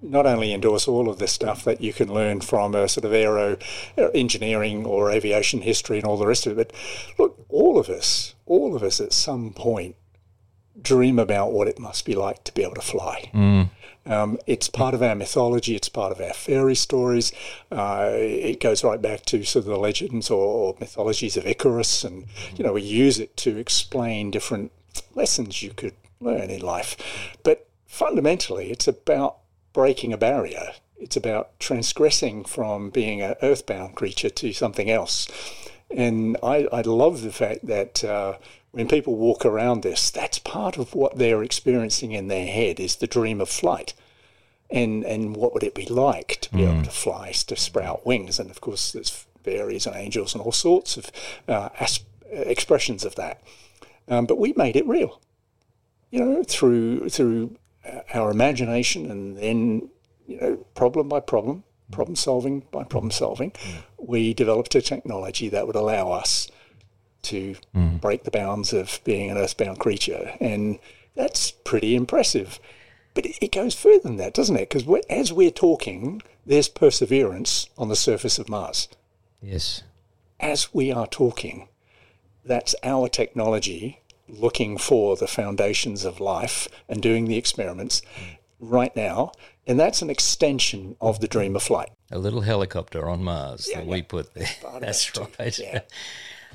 not 0.01 0.25
only 0.25 0.53
endorse 0.53 0.88
all 0.88 1.10
of 1.10 1.20
this 1.20 1.31
stuff 1.31 1.63
that 1.63 1.81
you 1.81 1.93
can 1.93 2.12
learn 2.12 2.41
from 2.41 2.74
a 2.75 2.88
sort 2.88 3.05
of 3.05 3.13
aero 3.13 3.58
uh, 3.98 4.08
engineering 4.10 4.86
or 4.86 5.12
aviation 5.12 5.62
history 5.62 5.98
and 5.98 6.05
all 6.05 6.17
the 6.17 6.27
rest 6.27 6.48
of 6.48 6.58
it, 6.58 6.67
but 6.67 6.75
look, 7.20 7.46
all 7.50 7.77
of 7.77 7.89
us, 7.89 8.36
all 8.46 8.75
of 8.75 8.84
us 8.84 9.00
at 9.00 9.13
some 9.13 9.53
point 9.53 9.96
dream 10.81 11.20
about 11.20 11.51
what 11.51 11.67
it 11.67 11.79
must 11.79 12.05
be 12.05 12.15
like 12.15 12.43
to 12.43 12.53
be 12.53 12.63
able 12.63 12.75
to 12.75 12.81
fly. 12.81 13.29
Mm. 13.34 13.70
Um, 14.05 14.39
it's 14.48 14.67
part 14.67 14.93
of 14.96 15.03
our 15.03 15.13
mythology. 15.13 15.75
It's 15.75 15.89
part 15.89 16.12
of 16.12 16.20
our 16.20 16.34
fairy 16.34 16.75
stories. 16.75 17.31
Uh, 17.72 18.10
it 18.13 18.60
goes 18.60 18.84
right 18.84 19.01
back 19.01 19.25
to 19.25 19.43
sort 19.43 19.65
of 19.65 19.72
the 19.72 19.77
legends 19.77 20.31
or, 20.31 20.43
or 20.43 20.75
mythologies 20.79 21.38
of 21.38 21.46
Icarus, 21.46 22.03
and 22.03 22.25
you 22.55 22.63
know 22.63 22.74
we 22.74 22.81
use 22.81 23.20
it 23.20 23.38
to 23.38 23.58
explain 23.58 24.31
different 24.31 24.72
lessons 25.13 25.62
you 25.62 25.72
could 25.72 25.93
learn 26.20 26.50
in 26.50 26.62
life. 26.62 26.98
But 27.43 27.67
fundamentally, 27.86 28.72
it's 28.72 28.88
about 28.88 29.38
breaking 29.74 30.13
a 30.13 30.18
barrier. 30.18 30.74
It's 30.98 31.18
about 31.18 31.60
transgressing 31.60 32.46
from 32.46 32.90
being 32.90 33.22
an 33.22 33.36
earthbound 33.42 33.96
creature 33.96 34.30
to 34.30 34.54
something 34.54 34.90
else. 34.90 35.28
And 35.90 36.38
I, 36.44 36.68
I 36.72 36.82
love 36.82 37.22
the 37.22 37.32
fact 37.32 37.66
that 37.68 38.04
uh, 38.04 38.38
when 38.72 38.88
people 38.88 39.16
walk 39.16 39.46
around 39.46 39.82
this, 39.82 40.10
that's 40.10 40.40
part 40.40 40.78
of 40.78 40.94
what 40.94 41.18
they're 41.18 41.44
experiencing 41.44 42.12
in 42.12 42.28
their 42.28 42.48
head 42.48 42.80
is 42.80 42.96
the 42.96 43.08
dream 43.08 43.42
of 43.42 43.50
flight. 43.50 43.94
And, 44.70 45.04
and 45.04 45.36
what 45.36 45.54
would 45.54 45.63
it 45.63 45.75
be 45.75 45.86
like 45.86 46.40
to 46.42 46.51
be 46.51 46.60
mm. 46.60 46.72
able 46.72 46.84
to 46.84 46.92
fly, 46.92 47.34
to 47.48 47.56
sprout 47.58 48.06
wings? 48.06 48.40
And 48.40 48.50
of 48.50 48.62
course, 48.62 48.94
there's 48.94 49.25
fairies 49.44 49.86
and 49.86 49.96
angels 49.96 50.34
and 50.34 50.42
all 50.42 50.54
sorts 50.54 50.96
of 50.96 51.12
uh, 51.48 51.70
asp- 51.80 52.06
expressions 52.32 53.04
of 53.04 53.16
that. 53.16 53.42
Um, 54.08 54.25
but 54.25 54.38
we 54.38 54.54
made 54.56 54.75
it 54.75 54.88
real, 54.88 55.20
you 56.10 56.20
know, 56.20 56.44
through 56.44 57.10
through 57.10 57.58
our 58.13 58.31
imagination 58.31 59.09
and 59.09 59.38
then, 59.38 59.89
you 60.27 60.39
know, 60.39 60.55
problem 60.75 61.09
by 61.09 61.19
problem, 61.19 61.63
problem 61.91 62.15
solving 62.15 62.61
by 62.71 62.83
problem 62.83 63.11
solving, 63.11 63.51
mm. 63.51 63.83
we 63.97 64.33
developed 64.33 64.75
a 64.75 64.81
technology 64.81 65.50
that 65.50 65.67
would 65.67 65.75
allow 65.75 66.11
us 66.11 66.47
to 67.23 67.55
mm. 67.75 68.01
break 68.01 68.23
the 68.23 68.31
bounds 68.31 68.73
of 68.73 69.00
being 69.03 69.29
an 69.29 69.38
earthbound 69.38 69.79
creature. 69.79 70.35
And 70.39 70.79
that's 71.15 71.51
pretty 71.51 71.95
impressive. 71.95 72.59
But 73.13 73.25
it 73.25 73.51
goes 73.51 73.75
further 73.75 74.03
than 74.03 74.17
that, 74.17 74.33
doesn't 74.33 74.55
it? 74.55 74.69
Because 74.69 75.03
as 75.09 75.33
we're 75.33 75.51
talking, 75.51 76.21
there's 76.45 76.69
perseverance 76.69 77.69
on 77.77 77.89
the 77.89 77.95
surface 77.95 78.39
of 78.39 78.50
Mars. 78.50 78.88
Yes. 79.41 79.83
As 80.39 80.73
we 80.73 80.91
are 80.91 81.07
talking, 81.07 81.67
that's 82.45 82.73
our 82.83 83.09
technology 83.09 84.00
looking 84.31 84.77
for 84.77 85.15
the 85.15 85.27
foundations 85.27 86.05
of 86.05 86.19
life 86.19 86.67
and 86.88 87.01
doing 87.01 87.25
the 87.25 87.38
experiments 87.38 88.01
mm. 88.01 88.38
right 88.59 88.95
now. 88.95 89.31
And 89.67 89.79
that's 89.79 90.01
an 90.01 90.09
extension 90.09 90.95
of 91.00 91.19
the 91.19 91.27
dream 91.27 91.55
of 91.55 91.63
flight. 91.63 91.91
A 92.11 92.17
little 92.17 92.41
helicopter 92.41 93.09
on 93.09 93.23
Mars 93.23 93.67
yeah, 93.69 93.77
that 93.77 93.85
yeah. 93.85 93.91
we 93.91 94.01
put 94.01 94.33
there. 94.33 94.50
That's 94.79 95.11
that 95.11 95.29
right. 95.39 95.59
Yeah. 95.59 95.81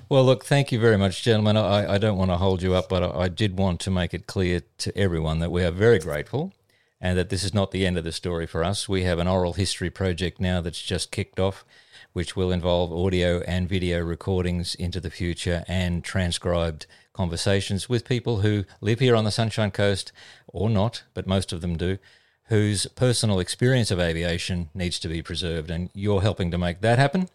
Well, 0.08 0.24
look, 0.24 0.44
thank 0.44 0.70
you 0.70 0.78
very 0.78 0.96
much, 0.96 1.24
gentlemen. 1.24 1.56
I, 1.56 1.94
I 1.94 1.98
don't 1.98 2.16
want 2.16 2.30
to 2.30 2.36
hold 2.36 2.62
you 2.62 2.74
up, 2.74 2.88
but 2.88 3.02
I, 3.02 3.22
I 3.22 3.28
did 3.28 3.58
want 3.58 3.80
to 3.80 3.90
make 3.90 4.14
it 4.14 4.28
clear 4.28 4.60
to 4.78 4.96
everyone 4.96 5.40
that 5.40 5.50
we 5.50 5.64
are 5.64 5.72
very 5.72 5.98
grateful 5.98 6.52
and 7.00 7.18
that 7.18 7.28
this 7.28 7.42
is 7.42 7.52
not 7.52 7.72
the 7.72 7.84
end 7.84 7.98
of 7.98 8.04
the 8.04 8.12
story 8.12 8.46
for 8.46 8.62
us. 8.62 8.88
We 8.88 9.02
have 9.02 9.18
an 9.18 9.26
oral 9.26 9.54
history 9.54 9.90
project 9.90 10.40
now 10.40 10.60
that's 10.60 10.80
just 10.80 11.10
kicked 11.10 11.40
off, 11.40 11.64
which 12.12 12.36
will 12.36 12.52
involve 12.52 12.92
audio 12.92 13.40
and 13.48 13.68
video 13.68 14.00
recordings 14.00 14.76
into 14.76 15.00
the 15.00 15.10
future 15.10 15.64
and 15.66 16.04
transcribed 16.04 16.86
conversations 17.16 17.88
with 17.88 18.04
people 18.04 18.40
who 18.40 18.64
live 18.80 19.00
here 19.00 19.16
on 19.16 19.24
the 19.24 19.30
Sunshine 19.30 19.70
Coast 19.70 20.12
or 20.46 20.68
not, 20.68 21.02
but 21.14 21.26
most 21.26 21.52
of 21.52 21.60
them 21.62 21.76
do, 21.76 21.98
whose 22.44 22.86
personal 22.94 23.40
experience 23.40 23.90
of 23.90 23.98
aviation 23.98 24.68
needs 24.74 24.98
to 25.00 25.08
be 25.08 25.22
preserved. 25.22 25.70
And 25.70 25.90
you're 25.94 26.20
helping 26.20 26.50
to 26.50 26.58
make 26.58 26.80
that 26.82 26.98
happen. 26.98 27.28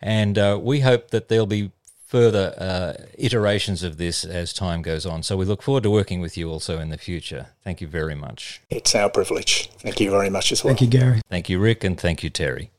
And 0.00 0.36
uh, 0.36 0.58
we 0.60 0.80
hope 0.80 1.10
that 1.10 1.28
there'll 1.28 1.46
be 1.46 1.70
further 2.04 2.54
uh, 2.58 3.04
iterations 3.18 3.82
of 3.82 3.98
this 3.98 4.24
as 4.24 4.52
time 4.52 4.80
goes 4.82 5.04
on. 5.06 5.22
So 5.22 5.36
we 5.36 5.44
look 5.44 5.62
forward 5.62 5.82
to 5.82 5.90
working 5.90 6.20
with 6.20 6.36
you 6.36 6.50
also 6.50 6.78
in 6.78 6.88
the 6.88 6.98
future. 6.98 7.48
Thank 7.62 7.80
you 7.80 7.86
very 7.86 8.14
much. 8.14 8.62
It's 8.70 8.94
our 8.94 9.10
privilege. 9.10 9.70
Thank 9.78 10.00
you 10.00 10.10
very 10.10 10.30
much 10.30 10.50
as 10.50 10.64
well. 10.64 10.70
Thank 10.70 10.80
you, 10.80 10.98
Gary. 10.98 11.20
Thank 11.28 11.48
you, 11.48 11.58
Rick, 11.58 11.84
and 11.84 12.00
thank 12.00 12.22
you, 12.22 12.30
Terry. 12.30 12.70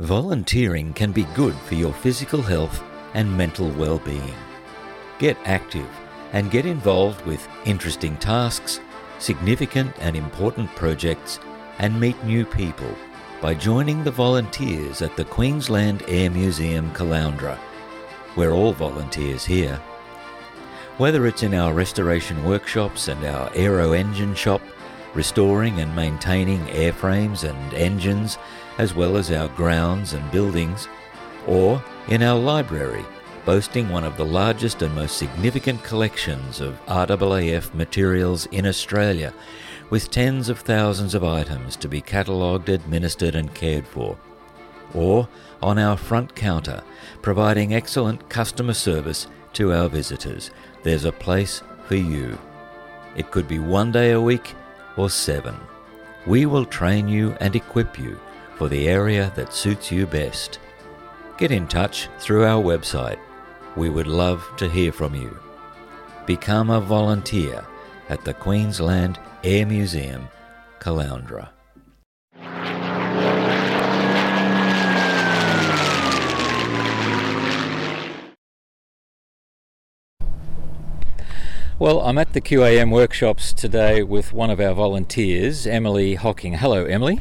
Volunteering 0.00 0.92
can 0.92 1.12
be 1.12 1.24
good 1.34 1.54
for 1.54 1.74
your 1.74 1.92
physical 1.92 2.42
health 2.42 2.82
and 3.14 3.36
mental 3.36 3.70
well-being. 3.70 4.34
Get 5.18 5.36
active 5.44 5.88
and 6.32 6.50
get 6.50 6.66
involved 6.66 7.24
with 7.24 7.48
interesting 7.64 8.16
tasks 8.16 8.80
significant 9.18 9.94
and 10.00 10.16
important 10.16 10.68
projects, 10.76 11.40
and 11.78 11.98
meet 11.98 12.22
new 12.24 12.44
people 12.44 12.94
by 13.40 13.54
joining 13.54 14.04
the 14.04 14.10
volunteers 14.10 15.02
at 15.02 15.16
the 15.16 15.24
Queensland 15.24 16.02
Air 16.08 16.30
Museum 16.30 16.90
Caloundra. 16.92 17.58
We're 18.36 18.52
all 18.52 18.72
volunteers 18.72 19.44
here. 19.44 19.76
Whether 20.98 21.26
it's 21.26 21.42
in 21.42 21.54
our 21.54 21.72
restoration 21.72 22.44
workshops 22.44 23.08
and 23.08 23.24
our 23.24 23.50
aero 23.54 23.92
engine 23.92 24.34
shop, 24.34 24.62
restoring 25.14 25.80
and 25.80 25.94
maintaining 25.94 26.60
airframes 26.66 27.48
and 27.48 27.74
engines, 27.74 28.38
as 28.78 28.94
well 28.94 29.16
as 29.16 29.30
our 29.30 29.48
grounds 29.48 30.12
and 30.12 30.30
buildings, 30.30 30.88
or 31.46 31.82
in 32.08 32.22
our 32.22 32.38
library, 32.38 33.04
boasting 33.44 33.88
one 33.88 34.04
of 34.04 34.16
the 34.16 34.24
largest 34.24 34.82
and 34.82 34.94
most 34.94 35.18
significant 35.18 35.82
collections 35.84 36.60
of 36.60 36.80
RAAF 36.86 37.74
materials 37.74 38.46
in 38.46 38.66
Australia, 38.66 39.32
with 39.90 40.10
tens 40.10 40.48
of 40.48 40.60
thousands 40.60 41.14
of 41.14 41.22
items 41.22 41.76
to 41.76 41.88
be 41.88 42.00
catalogued, 42.00 42.68
administered, 42.68 43.34
and 43.34 43.54
cared 43.54 43.86
for. 43.86 44.16
Or 44.94 45.28
on 45.62 45.78
our 45.78 45.96
front 45.96 46.34
counter, 46.34 46.82
providing 47.22 47.74
excellent 47.74 48.28
customer 48.28 48.74
service 48.74 49.26
to 49.54 49.72
our 49.72 49.88
visitors. 49.88 50.50
There's 50.82 51.04
a 51.04 51.12
place 51.12 51.62
for 51.86 51.96
you. 51.96 52.38
It 53.16 53.30
could 53.30 53.46
be 53.46 53.58
one 53.58 53.92
day 53.92 54.12
a 54.12 54.20
week 54.20 54.54
or 54.96 55.10
seven. 55.10 55.56
We 56.26 56.46
will 56.46 56.64
train 56.64 57.08
you 57.08 57.36
and 57.40 57.54
equip 57.54 57.98
you 57.98 58.18
for 58.56 58.68
the 58.68 58.88
area 58.88 59.32
that 59.36 59.52
suits 59.52 59.90
you 59.90 60.06
best. 60.06 60.58
Get 61.38 61.50
in 61.50 61.66
touch 61.66 62.08
through 62.18 62.44
our 62.44 62.62
website 62.62 63.18
we 63.76 63.88
would 63.88 64.06
love 64.06 64.48
to 64.56 64.68
hear 64.68 64.92
from 64.92 65.14
you. 65.14 65.38
Become 66.26 66.70
a 66.70 66.80
volunteer 66.80 67.64
at 68.08 68.24
the 68.24 68.34
Queensland 68.34 69.18
Air 69.42 69.66
Museum, 69.66 70.28
Caloundra. 70.78 71.48
Well, 81.76 82.00
I'm 82.02 82.18
at 82.18 82.32
the 82.32 82.40
QAM 82.40 82.92
workshops 82.92 83.52
today 83.52 84.04
with 84.04 84.32
one 84.32 84.48
of 84.48 84.60
our 84.60 84.74
volunteers, 84.74 85.66
Emily 85.66 86.14
Hocking. 86.14 86.54
Hello, 86.54 86.84
Emily. 86.84 87.20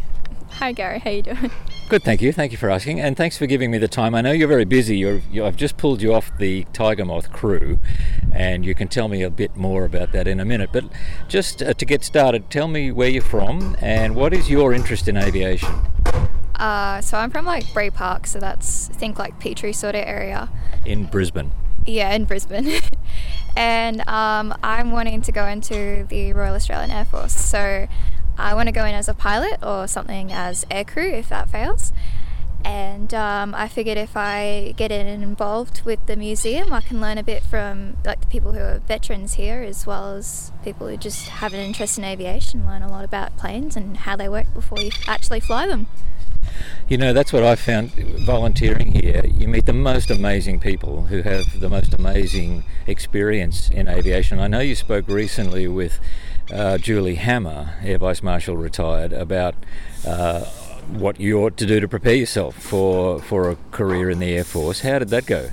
Hi, 0.58 0.72
Gary. 0.72 1.00
How 1.00 1.10
are 1.10 1.14
you 1.14 1.22
doing? 1.24 1.52
Good, 1.90 2.04
thank 2.04 2.22
you. 2.22 2.32
Thank 2.32 2.52
you 2.52 2.58
for 2.58 2.70
asking, 2.70 3.00
and 3.02 3.18
thanks 3.18 3.38
for 3.38 3.46
giving 3.48 3.70
me 3.72 3.78
the 3.78 3.88
time. 3.88 4.16
I 4.16 4.22
know 4.22 4.32
you're 4.32 4.48
very 4.48 4.66
busy. 4.66 4.98
You're, 4.98 5.22
you, 5.32 5.46
I've 5.46 5.58
just 5.58 5.78
pulled 5.78 6.02
you 6.02 6.14
off 6.14 6.32
the 6.38 6.66
Tiger 6.74 7.06
Moth 7.06 7.32
crew, 7.32 7.80
and 8.32 8.64
you 8.64 8.74
can 8.74 8.88
tell 8.88 9.08
me 9.08 9.24
a 9.24 9.30
bit 9.30 9.56
more 9.58 9.84
about 9.84 10.12
that 10.14 10.28
in 10.28 10.40
a 10.40 10.46
minute. 10.46 10.70
But 10.72 10.86
just 11.28 11.62
uh, 11.62 11.74
to 11.74 11.86
get 11.86 12.04
started, 12.04 12.50
tell 12.50 12.68
me 12.68 12.92
where 12.92 13.10
you're 13.10 13.22
from 13.22 13.76
and 13.82 14.16
what 14.16 14.34
is 14.34 14.50
your 14.50 14.74
interest 14.74 15.08
in 15.08 15.18
aviation. 15.18 15.74
Uh, 16.56 17.02
so 17.02 17.18
I'm 17.18 17.32
from 17.32 17.46
like 17.46 17.72
Bray 17.74 17.90
Park, 17.90 18.28
so 18.28 18.40
that's 18.40 18.90
I 18.90 18.94
think 18.94 19.20
like 19.20 19.40
Petrie 19.40 19.74
sort 19.74 19.96
of 19.96 20.02
area. 20.06 20.50
In 20.86 21.06
Brisbane. 21.06 21.52
Yeah, 21.86 22.14
in 22.14 22.26
Brisbane. 22.26 22.72
and 23.58 24.08
um, 24.08 24.56
I'm 24.64 24.92
wanting 24.92 25.22
to 25.24 25.32
go 25.32 25.46
into 25.46 26.06
the 26.08 26.32
Royal 26.34 26.56
Australian 26.56 26.92
Air 26.92 27.06
Force. 27.06 27.34
So 27.34 27.88
I 28.38 28.54
want 28.54 28.68
to 28.68 28.72
go 28.72 28.86
in 28.86 28.96
as 28.96 29.08
a 29.08 29.14
pilot 29.14 29.60
or 29.64 29.88
something 29.88 30.32
as 30.32 30.66
aircrew 30.66 31.14
if 31.14 31.30
that 31.30 31.50
fails. 31.50 31.94
And 32.66 33.14
um, 33.14 33.54
I 33.54 33.68
figured 33.68 33.98
if 33.98 34.16
I 34.16 34.74
get 34.78 34.92
involved 34.92 35.82
with 35.84 36.06
the 36.06 36.16
museum, 36.16 36.72
I 36.72 36.80
can 36.80 37.02
learn 37.02 37.18
a 37.18 37.24
bit 37.24 37.44
from 37.44 37.98
like 38.06 38.22
the 38.22 38.28
people 38.28 38.54
who 38.54 38.60
are 38.60 38.80
veterans 38.80 39.34
here, 39.34 39.62
as 39.62 39.86
well 39.86 40.14
as 40.16 40.54
people 40.64 40.88
who 40.88 40.96
just 40.96 41.28
have 41.28 41.54
an 41.54 41.60
interest 41.60 41.98
in 41.98 42.06
aviation, 42.06 42.66
learn 42.66 42.82
a 42.82 42.90
lot 42.90 43.04
about 43.04 43.36
planes 43.36 43.76
and 43.76 43.98
how 43.98 44.16
they 44.16 44.30
work 44.30 44.54
before 44.54 44.80
you 44.80 44.92
actually 45.08 45.42
fly 45.42 45.68
them. 45.68 45.88
You 46.88 46.98
know, 46.98 47.14
that's 47.14 47.34
what 47.34 47.44
I 47.44 47.56
found 47.56 47.92
volunteering 48.26 48.92
here. 48.92 49.24
You 49.26 49.48
meet 49.48 49.66
the 49.66 49.74
most 49.74 50.10
amazing 50.10 50.60
people 50.60 51.04
who 51.04 51.22
have 51.22 51.60
the 51.60 51.70
most 51.70 51.94
amazing 51.94 52.64
experience 52.88 53.70
in 53.70 53.88
aviation. 53.88 54.40
I 54.40 54.48
know 54.48 54.60
you 54.60 54.76
spoke 54.76 55.08
recently 55.08 55.68
with 55.68 56.00
uh, 56.54 56.78
Julie 56.78 57.16
Hammer, 57.16 57.76
Air 57.84 57.98
Vice 57.98 58.22
Marshal 58.22 58.56
retired, 58.56 59.12
about 59.12 59.56
uh, 60.06 60.42
what 60.88 61.20
you 61.20 61.40
ought 61.40 61.58
to 61.58 61.66
do 61.66 61.80
to 61.80 61.88
prepare 61.88 62.16
yourself 62.16 62.56
for, 62.56 63.20
for 63.20 63.50
a 63.50 63.58
career 63.72 64.10
in 64.10 64.20
the 64.20 64.36
Air 64.36 64.44
Force. 64.44 64.82
How 64.82 65.00
did 65.00 65.10
that 65.10 65.26
go? 65.26 65.50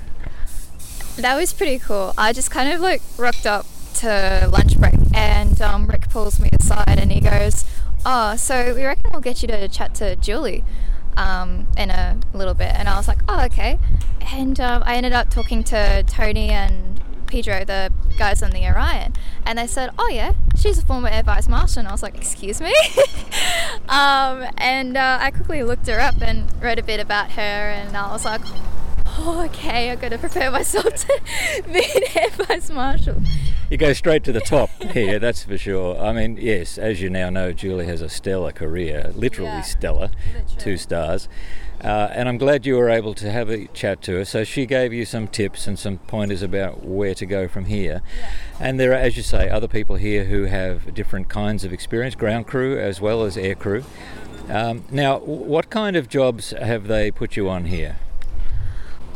That 1.17 1.35
was 1.35 1.53
pretty 1.53 1.79
cool. 1.79 2.13
I 2.17 2.33
just 2.33 2.51
kind 2.51 2.71
of 2.71 2.79
like 2.79 3.01
rocked 3.17 3.45
up 3.45 3.65
to 3.95 4.49
lunch 4.51 4.79
break 4.79 4.95
and 5.13 5.61
um, 5.61 5.87
Rick 5.87 6.09
pulls 6.09 6.39
me 6.39 6.49
aside 6.59 6.97
and 6.97 7.11
he 7.11 7.19
goes, 7.19 7.65
Oh, 8.05 8.35
so 8.35 8.73
we 8.73 8.83
reckon 8.83 9.11
we'll 9.11 9.21
get 9.21 9.41
you 9.41 9.47
to 9.49 9.67
chat 9.67 9.93
to 9.95 10.15
Julie 10.15 10.63
um, 11.17 11.67
in 11.77 11.91
a 11.91 12.19
little 12.33 12.53
bit. 12.53 12.73
And 12.73 12.87
I 12.87 12.97
was 12.97 13.07
like, 13.07 13.19
Oh, 13.27 13.43
okay. 13.45 13.77
And 14.33 14.59
um, 14.59 14.83
I 14.85 14.95
ended 14.95 15.13
up 15.13 15.29
talking 15.29 15.63
to 15.65 16.03
Tony 16.03 16.49
and 16.49 16.99
Pedro, 17.31 17.63
the 17.65 17.91
guys 18.17 18.43
on 18.43 18.51
the 18.51 18.65
Orion, 18.67 19.13
and 19.45 19.57
they 19.57 19.65
said, 19.67 19.89
"Oh 19.97 20.09
yeah, 20.09 20.33
she's 20.55 20.77
a 20.77 20.85
former 20.85 21.07
Air 21.07 21.23
Vice 21.23 21.47
Marshal." 21.47 21.79
And 21.79 21.87
I 21.87 21.91
was 21.91 22.03
like, 22.03 22.15
"Excuse 22.15 22.59
me," 22.61 22.73
um, 23.89 24.45
and 24.57 24.97
uh, 24.97 25.17
I 25.21 25.31
quickly 25.31 25.63
looked 25.63 25.87
her 25.87 25.99
up 25.99 26.21
and 26.21 26.47
read 26.61 26.77
a 26.79 26.83
bit 26.83 26.99
about 26.99 27.31
her, 27.31 27.41
and 27.41 27.95
I 27.95 28.11
was 28.11 28.25
like, 28.25 28.41
oh, 29.17 29.43
okay, 29.45 29.91
I've 29.91 29.99
got 30.01 30.09
to 30.09 30.17
prepare 30.17 30.51
myself 30.51 30.85
to 31.07 31.63
be 31.71 31.79
an 31.83 32.03
Air 32.15 32.29
Vice 32.31 32.69
Marshal. 32.69 33.21
You 33.69 33.77
go 33.77 33.93
straight 33.93 34.23
to 34.25 34.31
the 34.31 34.41
top 34.41 34.69
here, 34.91 35.19
that's 35.19 35.43
for 35.43 35.57
sure. 35.57 35.97
I 35.97 36.11
mean, 36.13 36.37
yes, 36.37 36.77
as 36.77 37.01
you 37.01 37.09
now 37.09 37.29
know, 37.29 37.51
Julie 37.53 37.85
has 37.85 38.01
a 38.01 38.09
stellar 38.09 38.51
career, 38.51 39.11
literally 39.15 39.49
Yeah, 39.51 39.61
stellar, 39.61 40.11
literally. 40.33 40.55
two 40.57 40.77
stars. 40.77 41.27
Uh, 41.83 42.09
and 42.13 42.29
I'm 42.29 42.37
glad 42.37 42.65
you 42.65 42.77
were 42.77 42.89
able 42.89 43.13
to 43.15 43.31
have 43.31 43.49
a 43.49 43.65
chat 43.67 44.01
to 44.03 44.17
her. 44.17 44.25
So 44.25 44.43
she 44.43 44.65
gave 44.65 44.93
you 44.93 45.03
some 45.03 45.27
tips 45.27 45.65
and 45.65 45.79
some 45.79 45.97
pointers 45.97 46.41
about 46.41 46.85
where 46.85 47.15
to 47.15 47.25
go 47.25 47.47
from 47.47 47.65
here. 47.65 48.01
And 48.59 48.79
there 48.79 48.91
are, 48.91 48.95
as 48.95 49.17
you 49.17 49.23
say, 49.23 49.49
other 49.49 49.67
people 49.67 49.95
here 49.95 50.25
who 50.25 50.43
have 50.43 50.93
different 50.93 51.27
kinds 51.27 51.63
of 51.63 51.73
experience, 51.73 52.13
ground 52.13 52.45
crew 52.45 52.79
as 52.79 53.01
well 53.01 53.23
as 53.23 53.35
air 53.35 53.55
crew. 53.55 53.83
Um, 54.47 54.83
now, 54.91 55.19
what 55.19 55.69
kind 55.69 55.95
of 55.95 56.07
jobs 56.07 56.51
have 56.51 56.87
they 56.87 57.09
put 57.09 57.35
you 57.35 57.49
on 57.49 57.65
here? 57.65 57.97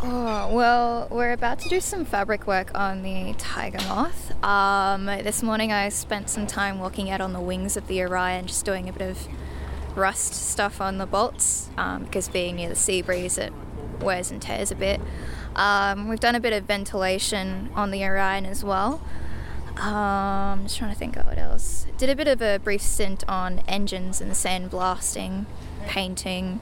Oh, 0.01 0.53
well, 0.53 1.07
we're 1.09 1.31
about 1.31 1.59
to 1.59 1.69
do 1.69 1.79
some 1.79 2.05
fabric 2.05 2.47
work 2.47 2.71
on 2.77 3.01
the 3.01 3.33
Tiger 3.37 3.79
Moth. 3.87 4.43
Um, 4.43 5.05
this 5.05 5.41
morning 5.41 5.71
I 5.71 5.89
spent 5.89 6.29
some 6.29 6.47
time 6.47 6.79
walking 6.79 7.09
out 7.09 7.21
on 7.21 7.33
the 7.33 7.39
wings 7.39 7.77
of 7.77 7.87
the 7.87 8.01
Orion, 8.01 8.45
just 8.45 8.65
doing 8.65 8.89
a 8.89 8.93
bit 8.93 9.09
of 9.09 9.27
rust 9.95 10.33
stuff 10.33 10.81
on 10.81 10.97
the 10.97 11.05
bolts, 11.05 11.69
um, 11.77 12.03
because 12.03 12.27
being 12.27 12.57
near 12.57 12.69
the 12.69 12.75
sea 12.75 13.01
breeze, 13.01 13.37
it 13.37 13.53
wears 14.01 14.31
and 14.31 14.41
tears 14.41 14.71
a 14.71 14.75
bit. 14.75 14.99
Um, 15.55 16.09
we've 16.09 16.19
done 16.19 16.35
a 16.35 16.39
bit 16.39 16.53
of 16.53 16.65
ventilation 16.65 17.69
on 17.75 17.91
the 17.91 18.03
Orion 18.03 18.45
as 18.45 18.63
well. 18.63 19.01
Um, 19.77 20.63
just 20.63 20.77
trying 20.77 20.93
to 20.93 20.97
think 20.97 21.17
of 21.17 21.25
what 21.25 21.37
else. 21.37 21.85
Did 21.97 22.09
a 22.09 22.15
bit 22.15 22.27
of 22.27 22.41
a 22.41 22.59
brief 22.59 22.81
stint 22.81 23.23
on 23.27 23.59
engines 23.67 24.21
and 24.21 24.31
sandblasting, 24.33 25.45
painting, 25.85 26.59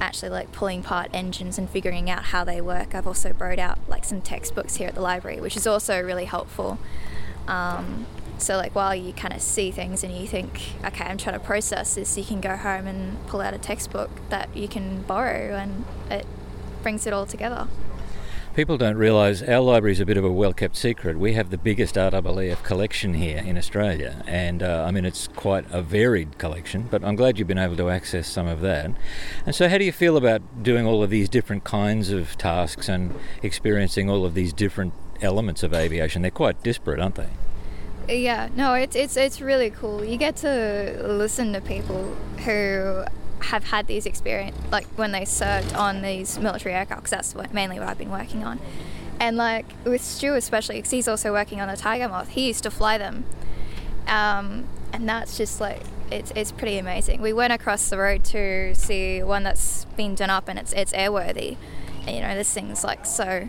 actually 0.00 0.30
like 0.30 0.52
pulling 0.52 0.80
apart 0.80 1.08
engines 1.12 1.58
and 1.58 1.68
figuring 1.68 2.10
out 2.10 2.24
how 2.24 2.44
they 2.44 2.60
work. 2.60 2.94
I've 2.94 3.06
also 3.06 3.32
borrowed 3.32 3.58
out 3.58 3.78
like 3.88 4.04
some 4.04 4.20
textbooks 4.20 4.76
here 4.76 4.88
at 4.88 4.94
the 4.94 5.00
library, 5.00 5.40
which 5.40 5.56
is 5.56 5.66
also 5.66 6.00
really 6.02 6.24
helpful. 6.24 6.78
Um, 7.46 8.06
so 8.38 8.56
like 8.56 8.74
while 8.74 8.94
you 8.94 9.12
kind 9.12 9.32
of 9.34 9.40
see 9.40 9.70
things 9.70 10.04
and 10.04 10.16
you 10.16 10.26
think, 10.26 10.60
okay, 10.84 11.04
I'm 11.04 11.18
trying 11.18 11.38
to 11.38 11.44
process 11.44 11.94
this, 11.94 12.16
you 12.18 12.24
can 12.24 12.40
go 12.40 12.56
home 12.56 12.86
and 12.86 13.24
pull 13.26 13.40
out 13.40 13.54
a 13.54 13.58
textbook 13.58 14.10
that 14.30 14.54
you 14.56 14.68
can 14.68 15.02
borrow, 15.02 15.56
and 15.56 15.84
it 16.10 16.26
brings 16.82 17.06
it 17.06 17.12
all 17.12 17.26
together. 17.26 17.68
People 18.54 18.78
don't 18.78 18.96
realise 18.96 19.42
our 19.42 19.58
library 19.58 19.90
is 19.90 20.00
a 20.00 20.06
bit 20.06 20.16
of 20.16 20.24
a 20.24 20.30
well 20.30 20.52
kept 20.52 20.76
secret. 20.76 21.18
We 21.18 21.32
have 21.32 21.50
the 21.50 21.58
biggest 21.58 21.96
RAAF 21.96 22.62
collection 22.62 23.14
here 23.14 23.38
in 23.38 23.58
Australia, 23.58 24.22
and 24.28 24.62
uh, 24.62 24.84
I 24.86 24.92
mean, 24.92 25.04
it's 25.04 25.26
quite 25.26 25.64
a 25.72 25.82
varied 25.82 26.38
collection, 26.38 26.86
but 26.88 27.02
I'm 27.02 27.16
glad 27.16 27.36
you've 27.36 27.48
been 27.48 27.58
able 27.58 27.76
to 27.78 27.90
access 27.90 28.28
some 28.28 28.46
of 28.46 28.60
that. 28.60 28.92
And 29.44 29.56
so, 29.56 29.68
how 29.68 29.78
do 29.78 29.84
you 29.84 29.90
feel 29.90 30.16
about 30.16 30.62
doing 30.62 30.86
all 30.86 31.02
of 31.02 31.10
these 31.10 31.28
different 31.28 31.64
kinds 31.64 32.10
of 32.10 32.38
tasks 32.38 32.88
and 32.88 33.12
experiencing 33.42 34.08
all 34.08 34.24
of 34.24 34.34
these 34.34 34.52
different 34.52 34.92
elements 35.20 35.64
of 35.64 35.74
aviation? 35.74 36.22
They're 36.22 36.30
quite 36.30 36.62
disparate, 36.62 37.00
aren't 37.00 37.16
they? 37.16 37.30
Yeah, 38.08 38.48
no, 38.54 38.74
it's 38.74 38.94
it's 38.96 39.16
it's 39.16 39.40
really 39.40 39.70
cool. 39.70 40.04
You 40.04 40.16
get 40.18 40.36
to 40.36 41.00
listen 41.06 41.52
to 41.54 41.60
people 41.60 42.14
who 42.44 43.04
have 43.40 43.64
had 43.64 43.86
these 43.86 44.04
experience, 44.06 44.56
like 44.70 44.86
when 44.96 45.12
they 45.12 45.24
served 45.24 45.74
on 45.74 46.02
these 46.02 46.38
military 46.38 46.74
aircraft. 46.74 47.04
'cause 47.04 47.10
that's 47.10 47.34
what, 47.34 47.52
mainly 47.54 47.78
what 47.78 47.88
I've 47.88 47.98
been 47.98 48.10
working 48.10 48.44
on. 48.44 48.58
And 49.20 49.36
like 49.36 49.66
with 49.84 50.02
Stu, 50.02 50.34
especially 50.34 50.76
because 50.76 50.90
he's 50.90 51.08
also 51.08 51.32
working 51.32 51.60
on 51.60 51.68
the 51.68 51.76
Tiger 51.76 52.08
Moth. 52.08 52.28
He 52.30 52.46
used 52.48 52.62
to 52.64 52.70
fly 52.70 52.98
them, 52.98 53.24
um, 54.06 54.64
and 54.92 55.08
that's 55.08 55.36
just 55.38 55.60
like 55.60 55.80
it's 56.10 56.30
it's 56.36 56.52
pretty 56.52 56.76
amazing. 56.78 57.22
We 57.22 57.32
went 57.32 57.52
across 57.54 57.88
the 57.88 57.96
road 57.96 58.24
to 58.26 58.74
see 58.74 59.22
one 59.22 59.44
that's 59.44 59.86
been 59.96 60.14
done 60.14 60.30
up, 60.30 60.48
and 60.48 60.58
it's 60.58 60.72
it's 60.74 60.92
airworthy. 60.92 61.56
And, 62.06 62.16
you 62.16 62.20
know, 62.22 62.34
this 62.34 62.52
thing's 62.52 62.84
like 62.84 63.06
so 63.06 63.48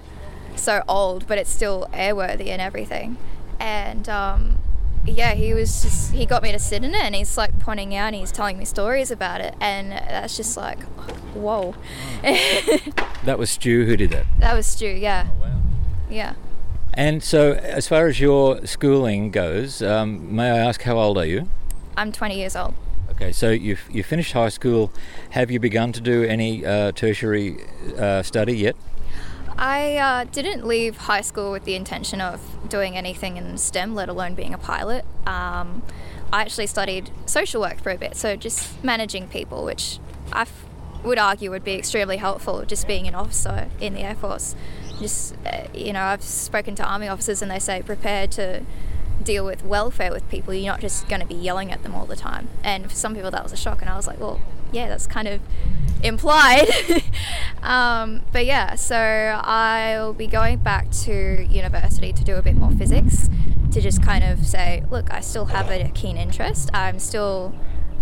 so 0.56 0.82
old, 0.88 1.28
but 1.28 1.38
it's 1.38 1.50
still 1.50 1.88
airworthy 1.94 2.48
and 2.48 2.62
everything. 2.62 3.18
And 3.60 4.08
um, 4.10 4.60
yeah, 5.06 5.34
he 5.34 5.54
was 5.54 5.84
just 5.84 6.12
he 6.13 6.26
got 6.26 6.44
me 6.44 6.52
to 6.52 6.60
sit 6.60 6.84
in 6.84 6.94
it, 6.96 7.02
and 7.02 7.15
he's 7.15 7.38
like 7.38 7.58
pointing 7.60 7.96
out, 7.96 8.08
and 8.08 8.15
he's 8.15 8.32
telling 8.32 8.58
me 8.58 8.65
stories 8.65 9.12
about 9.12 9.41
it, 9.41 9.56
and 9.60 9.91
that's 9.91 10.36
just 10.38 10.58
like, 10.58 10.82
whoa. 11.34 11.76
That 13.26 13.39
was 13.39 13.50
Stu 13.50 13.86
who 13.86 13.98
did 13.98 14.12
that. 14.12 14.28
that 14.38 14.54
was 14.54 14.68
Stu, 14.68 14.86
yeah, 14.86 15.28
yeah. 16.12 16.36
And 16.94 17.24
so, 17.24 17.54
as 17.54 17.88
far 17.88 18.06
as 18.06 18.20
your 18.20 18.63
schooling 18.68 19.32
goes, 19.32 19.82
um, 19.82 20.36
may 20.36 20.52
I 20.52 20.58
ask 20.60 20.84
how 20.84 21.00
old 21.00 21.18
are 21.18 21.26
you? 21.26 21.50
I'm 21.98 22.12
20 22.12 22.38
years 22.38 22.56
old. 22.56 22.76
Okay, 23.12 23.32
so 23.32 23.50
you've 23.50 23.82
you 23.89 24.04
finished 24.04 24.34
high 24.34 24.50
school. 24.50 24.91
Have 25.32 25.50
you 25.50 25.60
begun 25.60 25.91
to 25.94 26.02
do 26.02 26.24
any 26.24 26.63
uh, 26.65 26.91
tertiary 26.91 27.58
uh, 27.98 28.22
study 28.22 28.58
yet? 28.58 28.76
I 29.58 29.98
uh, 29.98 30.24
didn't 30.26 30.65
leave 30.65 30.98
high 30.98 31.22
school 31.22 31.52
with 31.52 31.63
the 31.63 31.76
intention 31.76 32.20
of 32.20 32.41
doing 32.68 32.98
anything 32.98 33.38
in 33.38 33.58
STEM, 33.58 33.96
let 33.96 34.10
alone 34.10 34.36
being 34.36 34.54
a 34.54 34.58
pilot. 34.58 35.06
Um, 35.26 35.84
I 36.34 36.41
actually 36.41 36.68
studied 36.68 37.12
social 37.26 37.62
work 37.62 37.80
for 37.80 37.91
a 37.91 37.98
bit, 37.98 38.15
so 38.18 38.36
just 38.36 38.84
managing 38.84 39.28
people, 39.28 39.63
which 39.63 40.00
I 40.34 40.41
f- 40.41 40.65
would 41.04 41.18
argue 41.20 41.52
would 41.52 41.63
be 41.63 41.74
extremely 41.74 42.18
helpful 42.18 42.65
just 42.65 42.88
being 42.88 43.08
an 43.08 43.15
officer 43.15 43.70
in 43.80 43.94
the 43.94 44.02
Air 44.02 44.15
Force. 44.15 44.56
Just, 45.00 45.36
uh, 45.46 45.68
you 45.74 45.94
know, 45.94 46.02
I've 46.02 46.24
spoken 46.24 46.76
to 46.76 46.84
Army 46.84 47.08
officers 47.08 47.41
and 47.41 47.50
they 47.50 47.60
say 47.60 47.82
prepare 47.82 48.28
to 48.28 48.63
deal 49.24 49.46
with 49.46 49.63
welfare 49.63 50.12
with 50.12 50.28
people. 50.30 50.54
You're 50.54 50.74
not 50.74 50.82
just 50.82 51.08
going 51.08 51.22
to 51.22 51.28
be 51.28 51.36
yelling 51.36 51.72
at 51.72 51.84
them 51.84 51.96
all 51.96 52.06
the 52.06 52.15
time. 52.15 52.50
And 52.63 52.89
for 52.89 52.96
some 52.96 53.15
people, 53.15 53.32
that 53.32 53.44
was 53.44 53.54
a 53.54 53.58
shock. 53.58 53.82
And 53.82 53.89
I 53.89 53.96
was 53.96 54.08
like, 54.08 54.20
well, 54.20 54.41
yeah, 54.72 54.89
that's 54.89 55.08
kind 55.08 55.28
of 55.28 55.41
implied. 56.06 56.70
um, 57.63 58.22
but 58.32 58.46
yeah, 58.46 58.76
so 58.76 58.96
I'll 58.96 60.13
be 60.13 60.28
going 60.28 60.58
back 60.60 60.91
to 61.04 61.46
university 61.50 62.13
to 62.13 62.24
do 62.24 62.36
a 62.36 62.41
bit 62.41 62.56
more 62.56 62.72
physics 62.72 63.30
to 63.72 63.82
just 63.82 64.02
kind 64.02 64.24
of 64.24 64.46
say, 64.46 64.84
look, 64.89 65.12
I 65.12 65.22
still 65.22 65.46
have 65.46 65.70
a 65.70 65.89
keen 65.89 66.18
interest. 66.18 66.70
I'm 66.74 67.00
still 67.00 67.54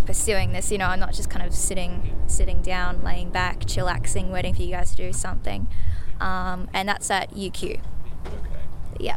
pursuing 0.06 0.52
this. 0.52 0.70
You 0.70 0.78
know, 0.78 0.86
I'm 0.86 1.00
not 1.00 1.14
just 1.14 1.30
kind 1.30 1.44
of 1.46 1.54
sitting 1.54 2.14
sitting 2.26 2.62
down, 2.62 3.02
laying 3.02 3.30
back, 3.30 3.60
chillaxing, 3.60 4.30
waiting 4.30 4.54
for 4.54 4.62
you 4.62 4.70
guys 4.70 4.90
to 4.92 4.96
do 4.96 5.12
something. 5.12 5.66
Um, 6.20 6.68
and 6.72 6.88
that's 6.88 7.10
at 7.10 7.30
UQ. 7.32 7.80
Yeah. 9.00 9.16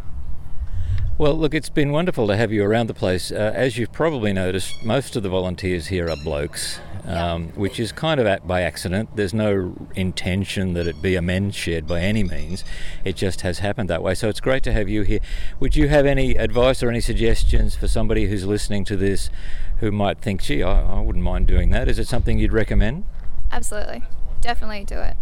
Well, 1.17 1.33
look, 1.33 1.53
it's 1.55 1.69
been 1.69 1.91
wonderful 1.91 2.27
to 2.27 2.37
have 2.37 2.51
you 2.51 2.63
around 2.63 2.87
the 2.87 2.93
place. 2.93 3.31
Uh, 3.31 3.51
as 3.55 3.77
you've 3.77 3.91
probably 3.91 4.33
noticed, 4.33 4.83
most 4.83 5.15
of 5.15 5.23
the 5.23 5.29
volunteers 5.29 5.87
here 5.87 6.09
are 6.09 6.15
blokes, 6.23 6.79
um, 7.07 7.49
which 7.49 7.79
is 7.79 7.91
kind 7.91 8.19
of 8.19 8.27
at, 8.27 8.45
by 8.45 8.61
accident. 8.61 9.09
There's 9.15 9.33
no 9.33 9.73
intention 9.95 10.73
that 10.73 10.87
it 10.87 11.01
be 11.01 11.15
a 11.15 11.21
men's 11.21 11.55
shed 11.55 11.87
by 11.87 12.01
any 12.01 12.23
means. 12.23 12.63
It 13.05 13.15
just 13.15 13.41
has 13.41 13.59
happened 13.59 13.89
that 13.89 14.03
way. 14.03 14.13
So 14.13 14.27
it's 14.27 14.41
great 14.41 14.61
to 14.63 14.73
have 14.73 14.89
you 14.89 15.03
here. 15.03 15.19
Would 15.59 15.75
you 15.75 15.87
have 15.87 16.05
any 16.05 16.35
advice 16.35 16.83
or 16.83 16.89
any 16.89 17.01
suggestions 17.01 17.75
for 17.75 17.87
somebody 17.87 18.27
who's 18.27 18.45
listening 18.45 18.83
to 18.85 18.97
this 18.97 19.29
who 19.79 19.91
might 19.91 20.19
think, 20.19 20.41
gee, 20.43 20.63
I, 20.63 20.97
I 20.97 20.99
wouldn't 20.99 21.23
mind 21.23 21.47
doing 21.47 21.69
that? 21.69 21.87
Is 21.87 21.97
it 21.97 22.07
something 22.07 22.37
you'd 22.37 22.53
recommend? 22.53 23.05
Absolutely. 23.51 24.03
Definitely 24.41 24.83
do 24.83 24.99
it. 24.99 25.15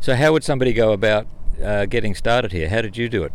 So, 0.00 0.14
how 0.14 0.32
would 0.32 0.44
somebody 0.44 0.72
go 0.72 0.92
about 0.92 1.26
uh, 1.62 1.86
getting 1.86 2.14
started 2.14 2.52
here? 2.52 2.68
How 2.68 2.82
did 2.82 2.96
you 2.96 3.08
do 3.08 3.24
it? 3.24 3.32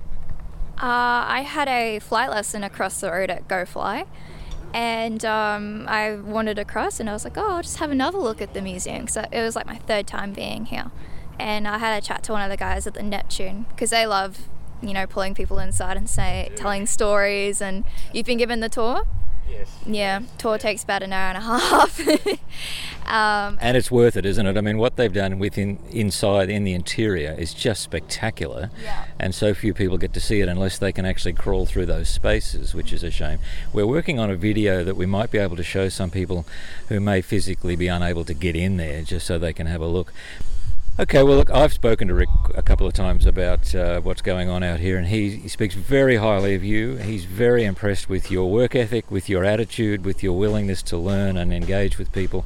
Uh, 0.82 1.28
I 1.28 1.42
had 1.42 1.68
a 1.68 2.00
flight 2.00 2.30
lesson 2.30 2.64
across 2.64 3.02
the 3.02 3.12
road 3.12 3.30
at 3.30 3.48
Go 3.48 3.66
Fly, 3.66 4.06
and 4.74 5.24
um, 5.26 5.86
I 5.88 6.16
wandered 6.16 6.60
across, 6.60 7.00
and 7.00 7.10
I 7.10 7.14
was 7.14 7.24
like, 7.24 7.38
"Oh, 7.38 7.56
I'll 7.56 7.62
just 7.62 7.78
have 7.78 7.92
another 7.92 8.18
look 8.18 8.42
at 8.42 8.54
the 8.54 8.62
museum." 8.62 9.08
So 9.08 9.26
it 9.32 9.42
was 9.42 9.56
like 9.56 9.66
my 9.66 9.78
third 9.78 10.08
time 10.08 10.34
being 10.34 10.66
here, 10.66 10.92
and 11.40 11.68
I 11.68 11.78
had 11.78 12.02
a 12.02 12.06
chat 12.06 12.24
to 12.24 12.32
one 12.32 12.42
of 12.42 12.50
the 12.50 12.58
guys 12.58 12.86
at 12.88 12.94
the 12.94 13.04
Neptune 13.04 13.66
because 13.70 13.90
they 13.90 14.06
love, 14.06 14.50
you 14.82 14.94
know, 14.94 15.08
pulling 15.08 15.34
people 15.34 15.60
inside 15.60 15.98
and 15.98 16.10
say 16.10 16.52
telling 16.56 16.86
stories. 16.86 17.62
And 17.62 17.86
you've 18.14 18.26
been 18.26 18.38
given 18.38 18.60
the 18.60 18.70
tour. 18.70 19.06
Yes. 19.50 19.76
Yeah, 19.86 20.22
tour 20.38 20.58
takes 20.58 20.84
about 20.84 21.04
an 21.04 21.12
hour 21.14 21.30
and 21.30 21.38
a 21.38 21.42
half. 21.60 22.00
um, 23.08 23.58
And 23.62 23.76
it's 23.76 23.90
worth 23.90 24.16
it, 24.16 24.26
isn't 24.26 24.46
it? 24.46 24.58
I 24.58 24.62
mean, 24.62 24.78
what 24.78 24.96
they've 24.96 25.12
done 25.12 25.40
within 25.40 25.80
inside 25.90 26.50
in 26.50 26.64
the 26.64 26.74
interior 26.74 27.36
is 27.38 27.54
just 27.54 27.82
spectacular. 27.82 28.70
Yeah. 28.84 29.06
And 29.20 29.34
so 29.34 29.54
few 29.54 29.74
people 29.74 29.98
get 29.98 30.14
to 30.14 30.20
see 30.20 30.42
it 30.42 30.48
unless 30.48 30.78
they 30.78 30.92
can 30.92 31.06
actually 31.06 31.34
crawl 31.34 31.66
through 31.66 31.88
those 31.88 32.10
spaces, 32.10 32.74
which 32.76 32.94
is 32.94 33.04
a 33.04 33.12
shame. 33.12 33.40
We're 33.74 33.88
working 33.88 34.20
on 34.20 34.30
a 34.30 34.36
video 34.36 34.84
that 34.84 34.96
we 34.96 35.06
might 35.06 35.32
be 35.32 35.40
able 35.40 35.56
to 35.58 35.64
show 35.64 35.90
some 35.90 36.12
people 36.12 36.46
who 36.90 37.00
may 37.00 37.22
physically 37.22 37.76
be 37.76 37.88
unable 37.88 38.26
to 38.26 38.34
get 38.34 38.56
in 38.56 38.78
there, 38.78 39.02
just 39.02 39.26
so 39.26 39.40
they 39.40 39.54
can 39.54 39.66
have 39.68 39.82
a 39.82 39.88
look. 39.88 40.14
Okay, 40.98 41.24
well, 41.24 41.38
look, 41.38 41.50
I've 41.50 41.72
spoken 41.72 42.10
to 42.10 42.14
Rick 42.14 42.30
a 42.56 42.62
couple 42.62 42.86
of 42.86 42.92
times 42.94 43.26
about 43.26 43.74
uh, 43.74 44.02
what's 44.02 44.22
going 44.22 44.50
on 44.50 44.64
out 44.64 44.82
here, 44.82 44.98
and 44.98 45.08
he, 45.08 45.30
he 45.38 45.48
speaks 45.48 45.74
very 45.74 46.18
highly 46.18 46.56
of 46.56 46.64
you. 46.64 46.98
He's 46.98 47.24
very 47.24 47.64
impressed 47.64 48.10
with 48.10 48.30
your 48.30 48.52
work 48.52 48.76
ethic, 48.76 49.10
with 49.10 49.30
your 49.30 49.46
attitude, 49.46 50.04
with 50.04 50.22
your 50.22 50.38
willingness 50.38 50.84
to 50.84 50.98
learn 50.98 51.38
and 51.38 51.54
engage 51.54 51.98
with 51.98 52.12
people. 52.12 52.46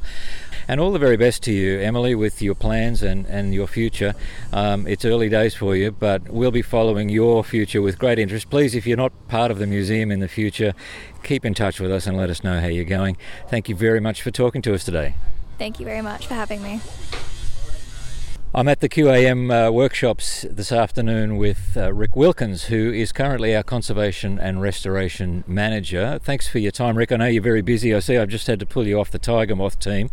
And 0.68 0.80
all 0.80 0.92
the 0.92 1.00
very 1.00 1.16
best 1.16 1.42
to 1.42 1.52
you, 1.52 1.80
Emily, 1.80 2.14
with 2.14 2.40
your 2.40 2.54
plans 2.54 3.02
and, 3.02 3.26
and 3.26 3.52
your 3.52 3.66
future. 3.66 4.14
Um, 4.52 4.86
it's 4.86 5.04
early 5.04 5.28
days 5.28 5.56
for 5.56 5.74
you, 5.74 5.90
but 5.90 6.28
we'll 6.28 6.52
be 6.52 6.62
following 6.62 7.08
your 7.08 7.42
future 7.42 7.82
with 7.82 7.98
great 7.98 8.20
interest. 8.20 8.50
Please, 8.50 8.76
if 8.76 8.86
you're 8.86 8.96
not 8.96 9.12
part 9.26 9.50
of 9.50 9.58
the 9.58 9.66
museum 9.66 10.12
in 10.12 10.20
the 10.20 10.28
future, 10.28 10.74
keep 11.24 11.44
in 11.44 11.54
touch 11.54 11.80
with 11.80 11.90
us 11.90 12.06
and 12.06 12.16
let 12.16 12.30
us 12.30 12.44
know 12.44 12.60
how 12.60 12.68
you're 12.68 12.84
going. 12.84 13.16
Thank 13.48 13.68
you 13.68 13.74
very 13.74 14.00
much 14.00 14.22
for 14.22 14.30
talking 14.30 14.62
to 14.62 14.74
us 14.74 14.84
today. 14.84 15.16
thank 15.58 15.80
you 15.80 15.86
very 15.86 16.02
much 16.02 16.26
for 16.28 16.34
having 16.34 16.62
me. 16.62 16.80
I'm 18.56 18.68
at 18.68 18.78
the 18.78 18.88
QAM 18.88 19.50
uh, 19.50 19.72
workshops 19.72 20.46
this 20.48 20.70
afternoon 20.70 21.38
with 21.38 21.76
uh, 21.76 21.92
Rick 21.92 22.14
Wilkins, 22.14 22.66
who 22.66 22.92
is 22.92 23.10
currently 23.10 23.52
our 23.56 23.64
Conservation 23.64 24.38
and 24.38 24.62
Restoration 24.62 25.42
Manager. 25.48 26.20
Thanks 26.22 26.46
for 26.46 26.60
your 26.60 26.70
time, 26.70 26.96
Rick. 26.96 27.10
I 27.10 27.16
know 27.16 27.26
you're 27.26 27.42
very 27.42 27.62
busy. 27.62 27.92
I 27.92 27.98
see 27.98 28.16
I've 28.16 28.28
just 28.28 28.46
had 28.46 28.60
to 28.60 28.66
pull 28.66 28.86
you 28.86 29.00
off 29.00 29.10
the 29.10 29.18
Tiger 29.18 29.56
Moth 29.56 29.80
team. 29.80 30.08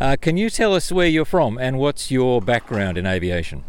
Uh, 0.00 0.16
can 0.20 0.36
you 0.36 0.50
tell 0.50 0.74
us 0.74 0.90
where 0.90 1.06
you're 1.06 1.24
from 1.24 1.58
and 1.58 1.78
what's 1.78 2.10
your 2.10 2.42
background 2.42 2.98
in 2.98 3.06
aviation? 3.06 3.62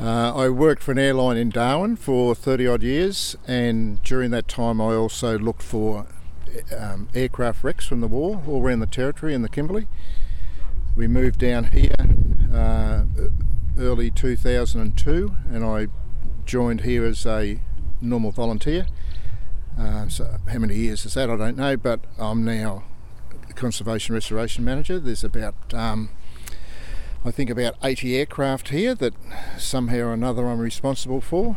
Uh, 0.00 0.34
I 0.34 0.48
worked 0.48 0.82
for 0.82 0.92
an 0.92 0.98
airline 0.98 1.36
in 1.36 1.50
Darwin 1.50 1.96
for 1.96 2.34
30 2.34 2.66
odd 2.66 2.82
years, 2.82 3.36
and 3.46 4.02
during 4.02 4.30
that 4.30 4.48
time, 4.48 4.80
I 4.80 4.94
also 4.94 5.38
looked 5.38 5.62
for 5.62 6.06
um, 6.74 7.10
aircraft 7.14 7.62
wrecks 7.62 7.86
from 7.86 8.00
the 8.00 8.08
war 8.08 8.42
all 8.48 8.62
around 8.62 8.80
the 8.80 8.86
territory 8.86 9.34
in 9.34 9.42
the 9.42 9.50
Kimberley. 9.50 9.86
We 10.96 11.08
moved 11.08 11.40
down 11.40 11.64
here 11.64 11.94
uh, 12.52 13.04
early 13.76 14.12
2002, 14.12 15.36
and 15.50 15.64
I 15.64 15.88
joined 16.46 16.82
here 16.82 17.04
as 17.04 17.26
a 17.26 17.60
normal 18.00 18.30
volunteer. 18.30 18.86
Uh, 19.76 20.08
so, 20.08 20.38
how 20.46 20.58
many 20.60 20.76
years 20.76 21.04
is 21.04 21.14
that? 21.14 21.28
I 21.30 21.36
don't 21.36 21.56
know, 21.56 21.76
but 21.76 22.00
I'm 22.16 22.44
now 22.44 22.84
conservation 23.56 24.14
restoration 24.14 24.64
manager. 24.64 25.00
There's 25.00 25.24
about 25.24 25.74
um, 25.74 26.10
I 27.24 27.30
think 27.32 27.50
about 27.50 27.74
80 27.82 28.16
aircraft 28.16 28.68
here 28.68 28.94
that 28.94 29.14
somehow 29.58 29.96
or 29.98 30.12
another 30.12 30.46
I'm 30.46 30.60
responsible 30.60 31.20
for. 31.20 31.56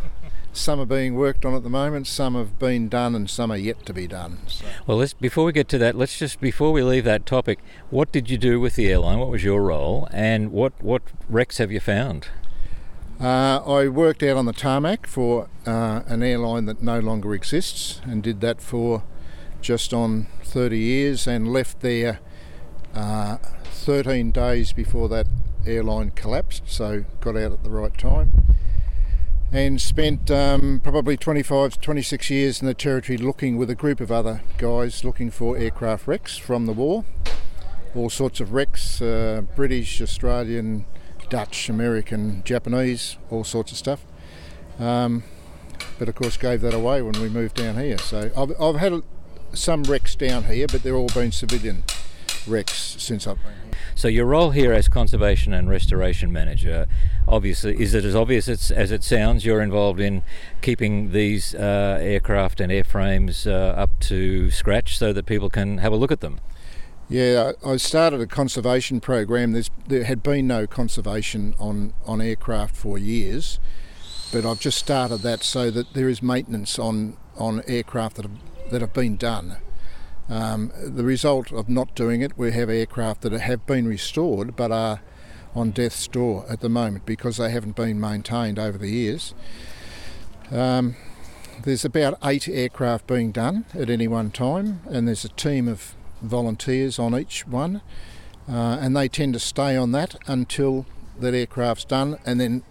Some 0.58 0.80
are 0.80 0.86
being 0.86 1.16
worked 1.16 1.46
on 1.46 1.54
at 1.54 1.62
the 1.62 1.70
moment, 1.70 2.08
some 2.08 2.34
have 2.34 2.58
been 2.58 2.90
done, 2.90 3.14
and 3.14 3.30
some 3.30 3.52
are 3.52 3.58
yet 3.58 3.86
to 3.86 3.94
be 3.94 4.08
done. 4.08 4.40
So. 4.48 4.66
Well, 4.88 4.98
let's, 4.98 5.14
before 5.14 5.46
we 5.46 5.52
get 5.52 5.70
to 5.70 5.78
that, 5.78 5.96
let's 5.96 6.18
just 6.18 6.42
before 6.42 6.72
we 6.72 6.82
leave 6.82 7.04
that 7.04 7.28
topic, 7.28 7.60
what 7.92 8.12
did 8.12 8.30
you 8.30 8.40
do 8.40 8.60
with 8.60 8.76
the 8.76 8.90
airline? 8.90 9.20
What 9.20 9.30
was 9.30 9.44
your 9.44 9.62
role, 9.62 10.08
and 10.12 10.52
what 10.52 10.74
what 10.82 11.04
wrecks 11.30 11.60
have 11.60 11.72
you 11.72 11.80
found? 11.80 12.30
Uh, 13.22 13.60
I 13.66 13.88
worked 13.88 14.24
out 14.24 14.36
on 14.36 14.46
the 14.46 14.54
tarmac 14.54 15.06
for 15.06 15.48
uh, 15.66 16.02
an 16.08 16.24
airline 16.24 16.66
that 16.66 16.82
no 16.82 17.00
longer 17.00 17.34
exists, 17.36 18.02
and 18.04 18.24
did 18.24 18.42
that 18.42 18.60
for 18.60 19.04
just 19.62 19.94
on 19.94 20.26
30 20.44 20.78
years, 20.78 21.28
and 21.28 21.48
left 21.48 21.82
there 21.82 22.20
uh, 22.96 23.38
13 23.72 24.32
days 24.32 24.74
before 24.74 25.08
that 25.10 25.28
airline 25.68 26.12
collapsed, 26.12 26.64
so 26.66 27.06
got 27.22 27.38
out 27.38 27.52
at 27.52 27.64
the 27.64 27.70
right 27.70 27.96
time. 27.98 28.56
And 29.52 29.82
spent 29.82 30.30
um, 30.30 30.82
probably 30.84 31.16
25, 31.16 31.80
26 31.80 32.30
years 32.30 32.62
in 32.62 32.68
the 32.68 32.74
territory 32.74 33.18
looking 33.18 33.58
with 33.58 33.70
a 33.70 33.76
group 33.76 34.02
of 34.02 34.12
other 34.12 34.42
guys 34.58 35.04
looking 35.04 35.32
for 35.32 35.58
aircraft 35.58 36.06
wrecks 36.06 36.38
from 36.38 36.66
the 36.66 36.74
war. 36.74 37.06
All 37.96 38.10
sorts 38.10 38.40
of 38.40 38.52
wrecks 38.52 39.02
uh, 39.02 39.42
British, 39.56 40.02
Australian, 40.02 40.86
Dutch, 41.30 41.70
American, 41.70 42.44
Japanese, 42.44 43.18
all 43.30 43.44
sorts 43.44 43.72
of 43.72 43.78
stuff. 43.78 44.06
Um, 44.80 45.24
but 45.98 46.10
of 46.10 46.16
course, 46.16 46.38
gave 46.38 46.62
that 46.62 46.74
away 46.74 47.02
when 47.02 47.20
we 47.22 47.30
moved 47.30 47.56
down 47.56 47.78
here. 47.78 47.98
So 47.98 48.30
I've, 48.36 48.62
I've 48.62 48.76
had 48.76 49.02
some 49.54 49.84
wrecks 49.84 50.16
down 50.16 50.44
here, 50.44 50.68
but 50.68 50.84
they're 50.84 50.96
all 50.96 51.08
been 51.08 51.32
civilian 51.32 51.84
wrecks 52.46 52.77
since 53.00 53.28
I've 53.28 53.42
been 53.44 53.54
here. 53.64 53.72
So 53.96 54.08
your 54.08 54.26
role 54.26 54.52
here 54.52 54.74
as 54.74 54.88
conservation 54.88 55.54
and 55.54 55.70
restoration 55.70 56.32
manager, 56.32 56.88
obviously, 57.28 57.82
is 57.82 57.94
it 57.94 58.06
as 58.06 58.16
obvious 58.16 58.48
as 58.48 58.92
it 58.92 59.04
sounds? 59.04 59.46
You're 59.46 59.62
involved 59.62 60.00
in 60.00 60.24
keeping 60.62 61.12
these 61.12 61.56
uh, 61.56 61.98
aircraft 62.02 62.60
and 62.60 62.72
airframes 62.72 63.50
uh, 63.50 63.80
up 63.80 64.00
to 64.02 64.52
scratch 64.52 64.98
so 64.98 65.14
that 65.14 65.26
people 65.26 65.50
can 65.50 65.80
have 65.80 65.92
a 65.92 65.96
look 65.96 66.12
at 66.12 66.22
them. 66.22 66.40
Yeah, 67.10 67.54
I 67.66 67.78
started 67.78 68.20
a 68.20 68.28
conservation 68.28 69.00
program. 69.00 69.54
There's, 69.54 69.72
there 69.88 70.04
had 70.04 70.22
been 70.22 70.46
no 70.46 70.68
conservation 70.68 71.56
on, 71.58 71.94
on 72.06 72.20
aircraft 72.20 72.76
for 72.76 72.98
years, 72.98 73.60
but 74.34 74.46
I've 74.46 74.60
just 74.60 74.78
started 74.78 75.20
that 75.20 75.42
so 75.42 75.72
that 75.72 75.94
there 75.94 76.10
is 76.10 76.22
maintenance 76.22 76.78
on, 76.78 77.16
on 77.38 77.64
aircraft 77.66 78.18
that 78.18 78.26
have, 78.26 78.72
that 78.72 78.82
have 78.82 78.94
been 78.94 79.16
done. 79.16 79.58
Um, 80.30 80.72
the 80.84 81.04
result 81.04 81.52
of 81.52 81.70
not 81.70 81.96
doing 81.96 82.22
it, 82.22 82.38
we 82.38 82.52
have 82.52 82.70
aircraft 82.70 83.22
that 83.22 83.32
have 83.32 83.66
been 83.66 83.88
restored 83.88 84.56
but 84.56 84.72
are 84.72 85.02
on 85.56 85.72
death's 85.72 86.08
door 86.08 86.46
at 86.50 86.60
the 86.60 86.70
moment 86.70 87.06
because 87.06 87.38
they 87.38 87.50
haven't 87.50 87.76
been 87.76 88.00
maintained 88.00 88.60
over 88.60 88.78
the 88.78 88.90
years. 88.90 89.34
Um, 90.52 90.96
there's 91.64 91.84
about 91.84 92.18
eight 92.24 92.48
aircraft 92.48 93.08
being 93.08 93.32
done 93.32 93.66
at 93.74 93.90
any 93.90 94.08
one 94.08 94.32
time, 94.32 94.82
and 94.90 95.08
there's 95.08 95.26
a 95.26 95.30
team 95.30 95.68
of 95.68 95.96
volunteers 96.22 97.00
on 97.00 97.18
each 97.18 97.48
one, 97.48 97.82
uh, 98.48 98.78
and 98.80 98.96
they 98.96 99.08
tend 99.08 99.34
to 99.34 99.40
stay 99.40 99.76
on 99.76 99.92
that 99.94 100.16
until 100.28 100.86
that 101.20 101.34
aircraft's 101.34 101.86
done, 101.86 102.18
and 102.26 102.40
then 102.40 102.64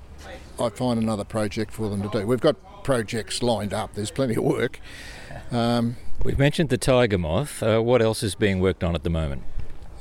I 0.61 0.69
find 0.69 1.01
another 1.01 1.25
project 1.25 1.73
for 1.73 1.88
them 1.88 2.03
to 2.03 2.09
do. 2.09 2.27
We've 2.27 2.40
got 2.40 2.85
projects 2.85 3.42
lined 3.42 3.75
up. 3.75 3.95
There's 3.95 4.11
plenty 4.11 4.37
of 4.37 4.45
work. 4.45 4.81
Um, 5.51 5.97
We've 6.25 6.39
mentioned 6.39 6.71
the 6.71 6.79
Tiger 6.79 7.19
Moth. 7.19 7.63
Uh, 7.63 7.81
what 7.81 8.03
else 8.03 8.23
is 8.23 8.35
being 8.35 8.61
worked 8.61 8.83
on 8.83 8.95
at 8.95 9.05
the 9.05 9.11
moment? 9.11 9.43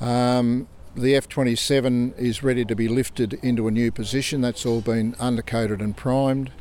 Um, 0.01 0.67
the 0.95 1.13
F27 1.13 2.17
is 2.17 2.41
ready 2.41 2.65
to 2.65 2.75
be 2.75 2.87
lifted 2.87 3.33
into 3.43 3.67
a 3.67 3.71
new 3.71 3.91
position. 3.91 4.41
That's 4.41 4.65
all 4.65 4.81
been 4.81 5.13
undercoated 5.13 5.81
and 5.81 5.95
primed. 5.95 6.51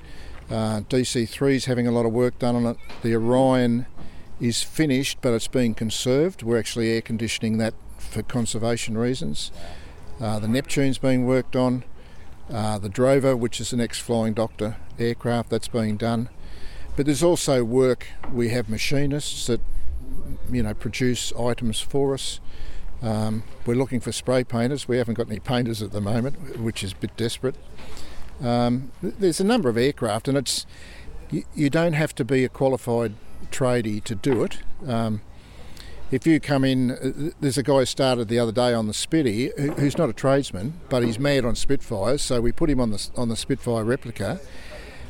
Uh, 0.51 0.81
DC3 0.81 1.55
is 1.55 1.65
having 1.65 1.87
a 1.87 1.91
lot 1.91 2.05
of 2.05 2.13
work 2.13 2.39
done 2.39 2.57
on 2.57 2.67
it. 2.67 2.77
The 3.03 3.15
Orion 3.15 3.87
is 4.41 4.63
finished, 4.63 5.19
but 5.23 5.33
it's 5.33 5.49
being 5.49 5.75
conserved. 5.75 6.43
We're 6.43 6.59
actually 6.59 6.91
air 6.91 7.01
conditioning 7.01 7.59
that 7.59 7.75
for 7.97 8.23
conservation 8.23 8.99
reasons. 8.99 9.51
Uh, 10.21 10.39
the 10.39 10.49
Neptune's 10.49 10.99
being 10.99 11.27
worked 11.27 11.57
on. 11.57 11.85
Uh, 12.53 12.79
the 12.79 12.91
Drover, 12.91 13.35
which 13.35 13.61
is 13.61 13.71
the 13.71 13.77
next 13.77 14.01
Flying 14.01 14.35
doctor 14.35 14.77
aircraft, 14.99 15.49
that's 15.49 15.69
being 15.69 15.97
done. 15.97 16.29
But 16.97 17.07
there's 17.07 17.23
also 17.23 17.65
work. 17.65 18.07
We 18.33 18.51
have 18.51 18.69
machinists 18.69 19.47
that 19.47 19.61
you 20.51 20.63
know 20.63 20.75
produce 20.75 21.33
items 21.33 21.81
for 21.81 22.15
us. 22.15 22.41
Um, 23.03 23.43
we're 23.67 23.75
looking 23.75 24.01
for 24.01 24.13
spray 24.13 24.45
painters. 24.45 24.89
We 24.89 24.97
haven't 24.97 25.15
got 25.15 25.29
any 25.29 25.41
painters 25.41 25.83
at 25.83 25.93
the 25.93 26.01
moment, 26.01 26.59
which 26.59 26.83
is 26.83 26.93
a 26.93 26.97
bit 26.97 27.17
desperate. 27.17 27.57
Um, 28.43 28.93
there's 29.03 29.41
a 29.41 29.45
number 29.45 29.69
of 29.69 29.77
aircraft, 29.77 30.29
and 30.29 30.39
it's 30.39 30.67
you, 31.31 31.45
you, 31.55 31.71
don't 31.71 31.93
have 31.93 32.15
to 32.17 32.25
be 32.25 32.45
a 32.45 32.49
qualified 32.49 33.15
tradie 33.51 34.03
to 34.05 34.15
do 34.15 34.45
it. 34.45 34.59
Um, 34.87 35.21
if 36.11 36.27
you 36.27 36.41
come 36.41 36.65
in, 36.65 36.93
uh, 36.93 37.31
there's 37.41 37.59
a 37.59 37.63
guy 37.63 37.85
started 37.85 38.29
the 38.29 38.39
other 38.39 38.53
day 38.53 38.73
on 38.73 38.87
the 38.87 38.93
Spitty 38.93 39.77
who's 39.79 39.99
not 39.99 40.09
a 40.09 40.13
tradesman, 40.13 40.81
but 40.89 41.03
he's 41.03 41.19
mad 41.19 41.45
on 41.45 41.55
Spitfires, 41.55 42.23
so 42.23 42.41
we 42.41 42.53
put 42.53 42.71
him 42.71 42.81
on 42.81 42.91
the 42.91 43.09
on 43.17 43.29
the 43.29 43.37
Spitfire 43.37 43.85
replica, 43.85 44.41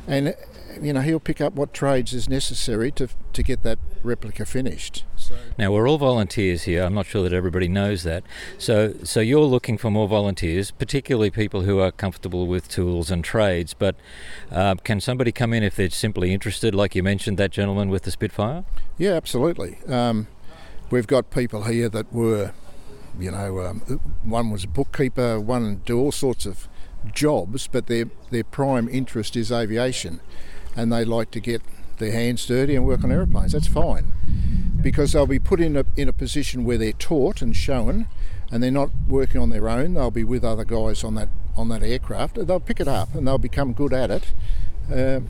and 0.07 0.35
you 0.81 0.93
know 0.93 1.01
he'll 1.01 1.19
pick 1.19 1.41
up 1.41 1.53
what 1.53 1.73
trades 1.73 2.13
is 2.13 2.27
necessary 2.29 2.91
to 2.91 3.07
to 3.33 3.43
get 3.43 3.63
that 3.63 3.79
replica 4.03 4.45
finished. 4.45 5.03
So. 5.15 5.35
Now 5.57 5.71
we're 5.71 5.87
all 5.89 5.97
volunteers 5.97 6.63
here. 6.63 6.83
I'm 6.83 6.93
not 6.93 7.05
sure 7.05 7.23
that 7.23 7.33
everybody 7.33 7.67
knows 7.67 8.03
that. 8.03 8.23
So 8.57 8.93
so 9.03 9.19
you're 9.19 9.41
looking 9.41 9.77
for 9.77 9.89
more 9.89 10.07
volunteers, 10.07 10.71
particularly 10.71 11.31
people 11.31 11.61
who 11.61 11.79
are 11.79 11.91
comfortable 11.91 12.47
with 12.47 12.67
tools 12.67 13.09
and 13.09 13.23
trades. 13.23 13.73
But 13.73 13.95
uh, 14.51 14.75
can 14.75 15.01
somebody 15.01 15.31
come 15.31 15.53
in 15.53 15.63
if 15.63 15.75
they're 15.75 15.89
simply 15.89 16.33
interested, 16.33 16.75
like 16.75 16.95
you 16.95 17.03
mentioned 17.03 17.37
that 17.37 17.51
gentleman 17.51 17.89
with 17.89 18.03
the 18.03 18.11
Spitfire? 18.11 18.65
Yeah, 18.97 19.13
absolutely. 19.13 19.77
Um, 19.87 20.27
we've 20.89 21.07
got 21.07 21.31
people 21.31 21.63
here 21.63 21.89
that 21.89 22.13
were, 22.13 22.53
you 23.19 23.31
know, 23.31 23.59
um, 23.61 23.79
one 24.23 24.51
was 24.51 24.63
a 24.63 24.67
bookkeeper, 24.67 25.39
one 25.39 25.81
do 25.85 25.99
all 25.99 26.11
sorts 26.11 26.45
of 26.45 26.67
jobs, 27.13 27.67
but 27.67 27.87
their 27.87 28.05
their 28.29 28.43
prime 28.43 28.87
interest 28.89 29.35
is 29.35 29.51
aviation 29.51 30.19
and 30.75 30.91
they 30.91 31.05
like 31.05 31.31
to 31.31 31.39
get 31.39 31.61
their 31.97 32.11
hands 32.11 32.45
dirty 32.45 32.75
and 32.75 32.85
work 32.85 33.03
on 33.03 33.11
aeroplanes. 33.11 33.53
That's 33.53 33.67
fine 33.67 34.11
because 34.81 35.13
they'll 35.13 35.25
be 35.25 35.39
put 35.39 35.59
in 35.59 35.75
a, 35.75 35.85
in 35.95 36.07
a 36.07 36.13
position 36.13 36.63
where 36.63 36.77
they're 36.77 36.91
taught 36.91 37.41
and 37.41 37.55
shown 37.55 38.07
and 38.51 38.61
they're 38.61 38.69
not 38.69 38.91
working 39.07 39.41
on 39.41 39.49
their 39.49 39.67
own. 39.67 39.95
They'll 39.95 40.11
be 40.11 40.23
with 40.23 40.43
other 40.43 40.65
guys 40.65 41.03
on 41.03 41.15
that 41.15 41.29
on 41.57 41.69
that 41.69 41.81
aircraft. 41.81 42.45
They'll 42.45 42.59
pick 42.59 42.79
it 42.79 42.87
up 42.87 43.15
and 43.15 43.27
they'll 43.27 43.37
become 43.37 43.73
good 43.73 43.93
at 43.93 44.11
it. 44.11 44.33
Uh, 44.91 45.21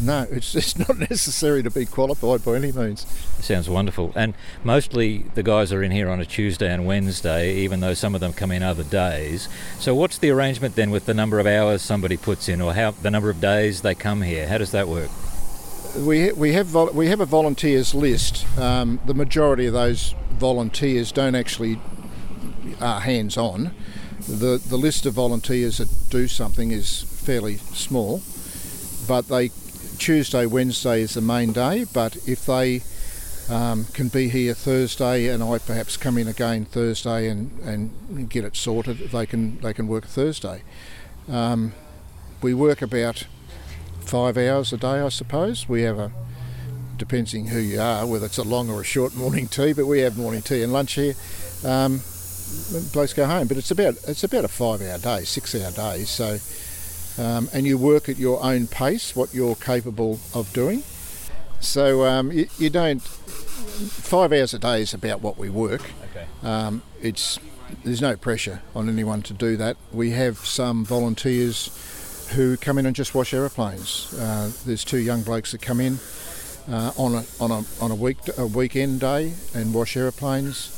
no, 0.00 0.26
it's, 0.30 0.54
it's 0.54 0.78
not 0.78 0.98
necessary 1.10 1.62
to 1.62 1.70
be 1.70 1.84
qualified 1.86 2.44
by 2.44 2.56
any 2.56 2.72
means. 2.72 3.06
Sounds 3.40 3.68
wonderful. 3.68 4.12
And 4.14 4.34
mostly 4.62 5.24
the 5.34 5.42
guys 5.42 5.72
are 5.72 5.82
in 5.82 5.90
here 5.90 6.08
on 6.08 6.20
a 6.20 6.24
Tuesday 6.24 6.72
and 6.72 6.86
Wednesday, 6.86 7.54
even 7.56 7.80
though 7.80 7.94
some 7.94 8.14
of 8.14 8.20
them 8.20 8.32
come 8.32 8.52
in 8.52 8.62
other 8.62 8.84
days. 8.84 9.48
So 9.78 9.94
what's 9.94 10.18
the 10.18 10.30
arrangement 10.30 10.76
then 10.76 10.90
with 10.90 11.06
the 11.06 11.14
number 11.14 11.40
of 11.40 11.46
hours 11.46 11.82
somebody 11.82 12.16
puts 12.16 12.48
in, 12.48 12.60
or 12.60 12.74
how 12.74 12.92
the 12.92 13.10
number 13.10 13.30
of 13.30 13.40
days 13.40 13.82
they 13.82 13.94
come 13.94 14.22
here? 14.22 14.46
How 14.46 14.58
does 14.58 14.70
that 14.72 14.88
work? 14.88 15.10
We, 15.96 16.32
we 16.32 16.52
have 16.52 16.74
we 16.94 17.08
have 17.08 17.20
a 17.20 17.26
volunteers 17.26 17.94
list. 17.94 18.46
Um, 18.58 19.00
the 19.06 19.14
majority 19.14 19.66
of 19.66 19.72
those 19.72 20.14
volunteers 20.32 21.10
don't 21.10 21.34
actually 21.34 21.80
are 22.80 23.00
hands 23.00 23.36
on. 23.36 23.72
The 24.28 24.58
the 24.64 24.76
list 24.76 25.06
of 25.06 25.14
volunteers 25.14 25.78
that 25.78 25.88
do 26.10 26.28
something 26.28 26.70
is 26.70 27.02
fairly 27.02 27.56
small, 27.56 28.22
but 29.08 29.28
they 29.28 29.50
Tuesday, 29.98 30.46
Wednesday 30.46 31.02
is 31.02 31.14
the 31.14 31.20
main 31.20 31.52
day, 31.52 31.84
but 31.92 32.16
if 32.26 32.46
they 32.46 32.82
um, 33.48 33.84
can 33.92 34.08
be 34.08 34.28
here 34.28 34.54
Thursday 34.54 35.28
and 35.28 35.42
I 35.42 35.58
perhaps 35.58 35.96
come 35.96 36.18
in 36.18 36.28
again 36.28 36.64
Thursday 36.64 37.28
and, 37.28 37.58
and 37.60 38.28
get 38.28 38.44
it 38.44 38.56
sorted, 38.56 38.98
they 39.10 39.26
can 39.26 39.60
they 39.60 39.72
can 39.72 39.88
work 39.88 40.06
Thursday. 40.06 40.62
Um, 41.28 41.74
we 42.42 42.54
work 42.54 42.82
about 42.82 43.26
five 44.00 44.36
hours 44.38 44.72
a 44.72 44.76
day, 44.76 45.00
I 45.00 45.08
suppose. 45.08 45.68
We 45.68 45.82
have 45.82 45.98
a 45.98 46.12
depends 46.96 47.34
on 47.34 47.46
who 47.46 47.58
you 47.58 47.80
are, 47.80 48.06
whether 48.06 48.26
it's 48.26 48.38
a 48.38 48.42
long 48.42 48.68
or 48.68 48.80
a 48.80 48.84
short 48.84 49.14
morning 49.14 49.46
tea, 49.50 49.72
but 49.72 49.86
we 49.86 50.00
have 50.00 50.18
morning 50.18 50.42
tea 50.42 50.62
and 50.62 50.72
lunch 50.72 50.94
here. 50.94 51.14
Um, 51.64 52.00
blokes 52.92 53.12
go 53.12 53.26
home, 53.26 53.46
but 53.46 53.56
it's 53.56 53.70
about 53.70 53.96
it's 54.06 54.24
about 54.24 54.44
a 54.44 54.48
five-hour 54.48 54.98
day, 54.98 55.24
six-hour 55.24 55.72
day. 55.72 56.04
So, 56.04 56.38
um, 57.18 57.48
and 57.52 57.66
you 57.66 57.76
work 57.76 58.08
at 58.08 58.16
your 58.16 58.42
own 58.42 58.66
pace, 58.66 59.16
what 59.16 59.34
you're 59.34 59.56
capable 59.56 60.20
of 60.34 60.52
doing. 60.52 60.82
So 61.60 62.04
um, 62.04 62.30
you, 62.30 62.48
you, 62.58 62.70
don't. 62.70 63.02
Five 63.02 64.32
hours 64.32 64.54
a 64.54 64.58
day 64.58 64.82
is 64.82 64.94
about 64.94 65.20
what 65.20 65.38
we 65.38 65.50
work. 65.50 65.82
Okay. 66.10 66.26
Um, 66.42 66.82
it's 67.02 67.38
there's 67.84 68.00
no 68.00 68.16
pressure 68.16 68.62
on 68.74 68.88
anyone 68.88 69.22
to 69.22 69.32
do 69.32 69.56
that. 69.56 69.76
We 69.92 70.10
have 70.12 70.38
some 70.38 70.84
volunteers 70.84 71.70
who 72.34 72.56
come 72.56 72.78
in 72.78 72.86
and 72.86 72.94
just 72.94 73.14
wash 73.14 73.34
aeroplanes. 73.34 74.14
Uh, 74.18 74.52
there's 74.64 74.84
two 74.84 74.98
young 74.98 75.22
blokes 75.22 75.52
that 75.52 75.62
come 75.62 75.80
in 75.80 75.98
uh, 76.70 76.92
on 76.96 77.14
a 77.14 77.24
on 77.40 77.50
a 77.50 77.64
on 77.82 77.90
a 77.90 77.94
week 77.94 78.18
a 78.36 78.46
weekend 78.46 79.00
day 79.00 79.34
and 79.54 79.74
wash 79.74 79.96
aeroplanes. 79.96 80.74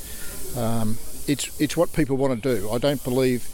Um, 0.57 0.99
it's 1.27 1.61
it's 1.61 1.77
what 1.77 1.93
people 1.93 2.17
want 2.17 2.43
to 2.43 2.57
do. 2.57 2.71
I 2.71 2.79
don't 2.79 3.03
believe 3.05 3.49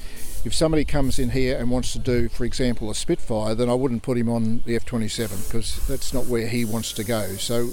if 0.46 0.54
somebody 0.54 0.84
comes 0.84 1.18
in 1.18 1.30
here 1.30 1.58
and 1.58 1.72
wants 1.72 1.92
to 1.92 1.98
do, 1.98 2.28
for 2.28 2.44
example, 2.44 2.88
a 2.88 2.94
Spitfire, 2.94 3.56
then 3.56 3.68
I 3.68 3.74
wouldn't 3.74 4.04
put 4.04 4.16
him 4.16 4.28
on 4.28 4.62
the 4.64 4.76
F-27 4.76 5.48
because 5.48 5.84
that's 5.88 6.14
not 6.14 6.26
where 6.26 6.46
he 6.46 6.64
wants 6.64 6.92
to 6.92 7.04
go. 7.04 7.34
So 7.34 7.70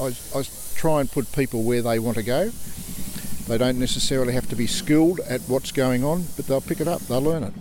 I, 0.00 0.14
I 0.38 0.44
try 0.76 1.00
and 1.00 1.10
put 1.10 1.32
people 1.32 1.64
where 1.64 1.82
they 1.82 1.98
want 1.98 2.16
to 2.16 2.22
go. 2.22 2.50
They 3.48 3.58
don't 3.58 3.80
necessarily 3.80 4.32
have 4.32 4.48
to 4.50 4.56
be 4.56 4.68
skilled 4.68 5.18
at 5.28 5.40
what's 5.42 5.72
going 5.72 6.04
on, 6.04 6.26
but 6.36 6.46
they'll 6.46 6.60
pick 6.60 6.80
it 6.80 6.86
up, 6.86 7.00
they'll 7.02 7.20
learn 7.20 7.42
it. 7.42 7.52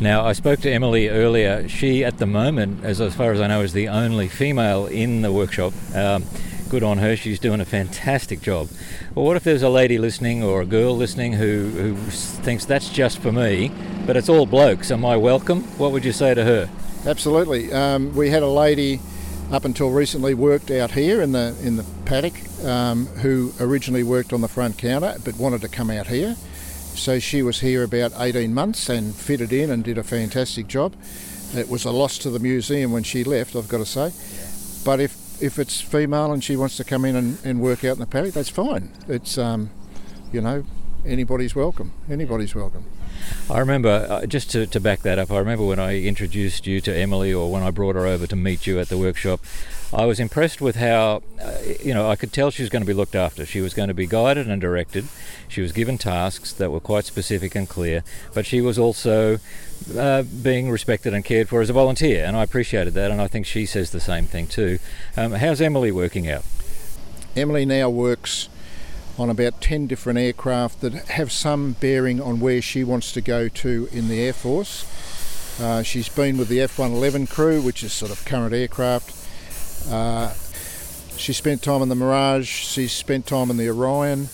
Now, 0.00 0.26
I 0.26 0.32
spoke 0.32 0.60
to 0.60 0.70
Emily 0.70 1.08
earlier. 1.08 1.68
She, 1.68 2.04
at 2.04 2.18
the 2.18 2.26
moment, 2.26 2.84
as, 2.84 3.00
as 3.00 3.14
far 3.14 3.32
as 3.32 3.40
I 3.40 3.46
know, 3.46 3.62
is 3.62 3.72
the 3.72 3.86
only 3.86 4.28
female 4.28 4.86
in 4.86 5.22
the 5.22 5.32
workshop. 5.32 5.72
Um, 5.94 6.24
good 6.68 6.82
on 6.82 6.98
her. 6.98 7.16
She's 7.16 7.38
doing 7.38 7.60
a 7.60 7.64
fantastic 7.64 8.40
job. 8.40 8.68
Well, 9.14 9.24
what 9.24 9.36
if 9.36 9.44
there's 9.44 9.62
a 9.62 9.68
lady 9.68 9.98
listening 9.98 10.42
or 10.42 10.62
a 10.62 10.66
girl 10.66 10.96
listening 10.96 11.34
who, 11.34 11.70
who 11.70 11.96
thinks 11.96 12.64
that's 12.64 12.88
just 12.88 13.18
for 13.18 13.32
me, 13.32 13.70
but 14.06 14.16
it's 14.16 14.28
all 14.28 14.46
blokes? 14.46 14.90
Am 14.90 15.04
I 15.04 15.16
welcome? 15.16 15.62
What 15.78 15.92
would 15.92 16.04
you 16.04 16.12
say 16.12 16.34
to 16.34 16.44
her? 16.44 16.70
Absolutely. 17.06 17.72
Um, 17.72 18.14
we 18.14 18.30
had 18.30 18.42
a 18.42 18.48
lady 18.48 19.00
up 19.52 19.64
until 19.64 19.90
recently 19.90 20.34
worked 20.34 20.70
out 20.70 20.90
here 20.90 21.22
in 21.22 21.32
the 21.32 21.56
in 21.62 21.76
the 21.76 21.84
paddock 22.04 22.34
um, 22.64 23.06
who 23.06 23.52
originally 23.60 24.02
worked 24.02 24.32
on 24.32 24.40
the 24.40 24.48
front 24.48 24.76
counter 24.76 25.14
but 25.24 25.36
wanted 25.36 25.60
to 25.60 25.68
come 25.68 25.88
out 25.88 26.08
here 26.08 26.34
so 26.96 27.18
she 27.18 27.42
was 27.42 27.60
here 27.60 27.84
about 27.84 28.12
18 28.16 28.52
months 28.52 28.88
and 28.88 29.14
fitted 29.14 29.52
in 29.52 29.70
and 29.70 29.84
did 29.84 29.98
a 29.98 30.02
fantastic 30.02 30.66
job. 30.66 30.94
It 31.54 31.68
was 31.68 31.84
a 31.84 31.90
loss 31.90 32.18
to 32.18 32.30
the 32.30 32.38
museum 32.38 32.90
when 32.90 33.02
she 33.02 33.22
left, 33.22 33.54
I've 33.54 33.68
got 33.68 33.78
to 33.78 33.86
say. 33.86 34.12
But 34.84 35.00
if 35.00 35.16
if 35.40 35.58
it's 35.58 35.80
female 35.80 36.32
and 36.32 36.42
she 36.42 36.56
wants 36.56 36.76
to 36.78 36.84
come 36.84 37.04
in 37.04 37.16
and, 37.16 37.38
and 37.44 37.60
work 37.60 37.84
out 37.84 37.94
in 37.94 38.00
the 38.00 38.06
paddock, 38.06 38.34
that's 38.34 38.48
fine. 38.48 38.90
It's 39.08 39.38
um, 39.38 39.70
you 40.32 40.40
know, 40.40 40.64
anybody's 41.04 41.54
welcome. 41.54 41.92
Anybody's 42.10 42.54
welcome. 42.54 42.84
I 43.48 43.58
remember, 43.58 44.06
uh, 44.08 44.26
just 44.26 44.50
to, 44.50 44.66
to 44.66 44.80
back 44.80 45.02
that 45.02 45.18
up, 45.18 45.30
I 45.30 45.38
remember 45.38 45.64
when 45.64 45.78
I 45.78 46.00
introduced 46.02 46.66
you 46.66 46.80
to 46.80 46.94
Emily 46.94 47.32
or 47.32 47.50
when 47.50 47.62
I 47.62 47.70
brought 47.70 47.94
her 47.94 48.06
over 48.06 48.26
to 48.26 48.36
meet 48.36 48.66
you 48.66 48.80
at 48.80 48.88
the 48.88 48.98
workshop, 48.98 49.40
I 49.92 50.04
was 50.04 50.18
impressed 50.18 50.60
with 50.60 50.76
how, 50.76 51.22
uh, 51.40 51.58
you 51.80 51.94
know, 51.94 52.10
I 52.10 52.16
could 52.16 52.32
tell 52.32 52.50
she 52.50 52.62
was 52.62 52.70
going 52.70 52.82
to 52.82 52.86
be 52.86 52.92
looked 52.92 53.14
after. 53.14 53.46
She 53.46 53.60
was 53.60 53.72
going 53.72 53.88
to 53.88 53.94
be 53.94 54.06
guided 54.06 54.48
and 54.48 54.60
directed. 54.60 55.06
She 55.46 55.60
was 55.60 55.70
given 55.70 55.96
tasks 55.96 56.52
that 56.54 56.72
were 56.72 56.80
quite 56.80 57.04
specific 57.04 57.54
and 57.54 57.68
clear, 57.68 58.02
but 58.34 58.46
she 58.46 58.60
was 58.60 58.78
also 58.78 59.38
uh, 59.96 60.22
being 60.22 60.70
respected 60.70 61.14
and 61.14 61.24
cared 61.24 61.48
for 61.48 61.60
as 61.60 61.70
a 61.70 61.72
volunteer, 61.72 62.24
and 62.24 62.36
I 62.36 62.42
appreciated 62.42 62.94
that, 62.94 63.12
and 63.12 63.20
I 63.20 63.28
think 63.28 63.46
she 63.46 63.64
says 63.64 63.90
the 63.90 64.00
same 64.00 64.26
thing 64.26 64.48
too. 64.48 64.80
Um, 65.16 65.32
how's 65.32 65.60
Emily 65.60 65.92
working 65.92 66.28
out? 66.28 66.44
Emily 67.36 67.64
now 67.64 67.88
works 67.88 68.48
on 69.18 69.30
about 69.30 69.60
10 69.60 69.86
different 69.86 70.18
aircraft 70.18 70.80
that 70.82 70.92
have 70.92 71.32
some 71.32 71.72
bearing 71.72 72.20
on 72.20 72.40
where 72.40 72.60
she 72.60 72.84
wants 72.84 73.12
to 73.12 73.20
go 73.20 73.48
to 73.48 73.88
in 73.92 74.08
the 74.08 74.20
Air 74.20 74.32
Force. 74.32 74.84
Uh, 75.60 75.82
she's 75.82 76.08
been 76.08 76.36
with 76.36 76.48
the 76.48 76.60
F 76.60 76.78
111 76.78 77.26
crew, 77.26 77.62
which 77.62 77.82
is 77.82 77.92
sort 77.92 78.10
of 78.10 78.24
current 78.26 78.52
aircraft. 78.52 79.12
Uh, 79.90 80.34
she 81.16 81.32
spent 81.32 81.62
time 81.62 81.80
in 81.80 81.88
the 81.88 81.94
Mirage, 81.94 82.48
she's 82.48 82.92
spent 82.92 83.26
time 83.26 83.50
in 83.50 83.56
the 83.56 83.68
Orion. 83.68 84.28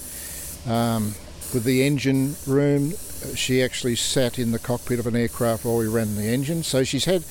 Um, 0.67 1.15
with 1.55 1.65
the 1.65 1.87
engine 1.87 2.35
room, 2.47 2.93
she 3.37 3.63
actually 3.63 3.97
sat 3.97 4.39
in 4.39 4.51
the 4.53 4.59
cockpit 4.59 4.99
of 4.99 5.07
an 5.07 5.15
aircraft 5.15 5.65
while 5.65 5.77
we 5.77 5.87
ran 5.87 6.17
the 6.17 6.27
engine. 6.27 6.63
So 6.65 6.83
she's 6.83 7.05
had 7.05 7.23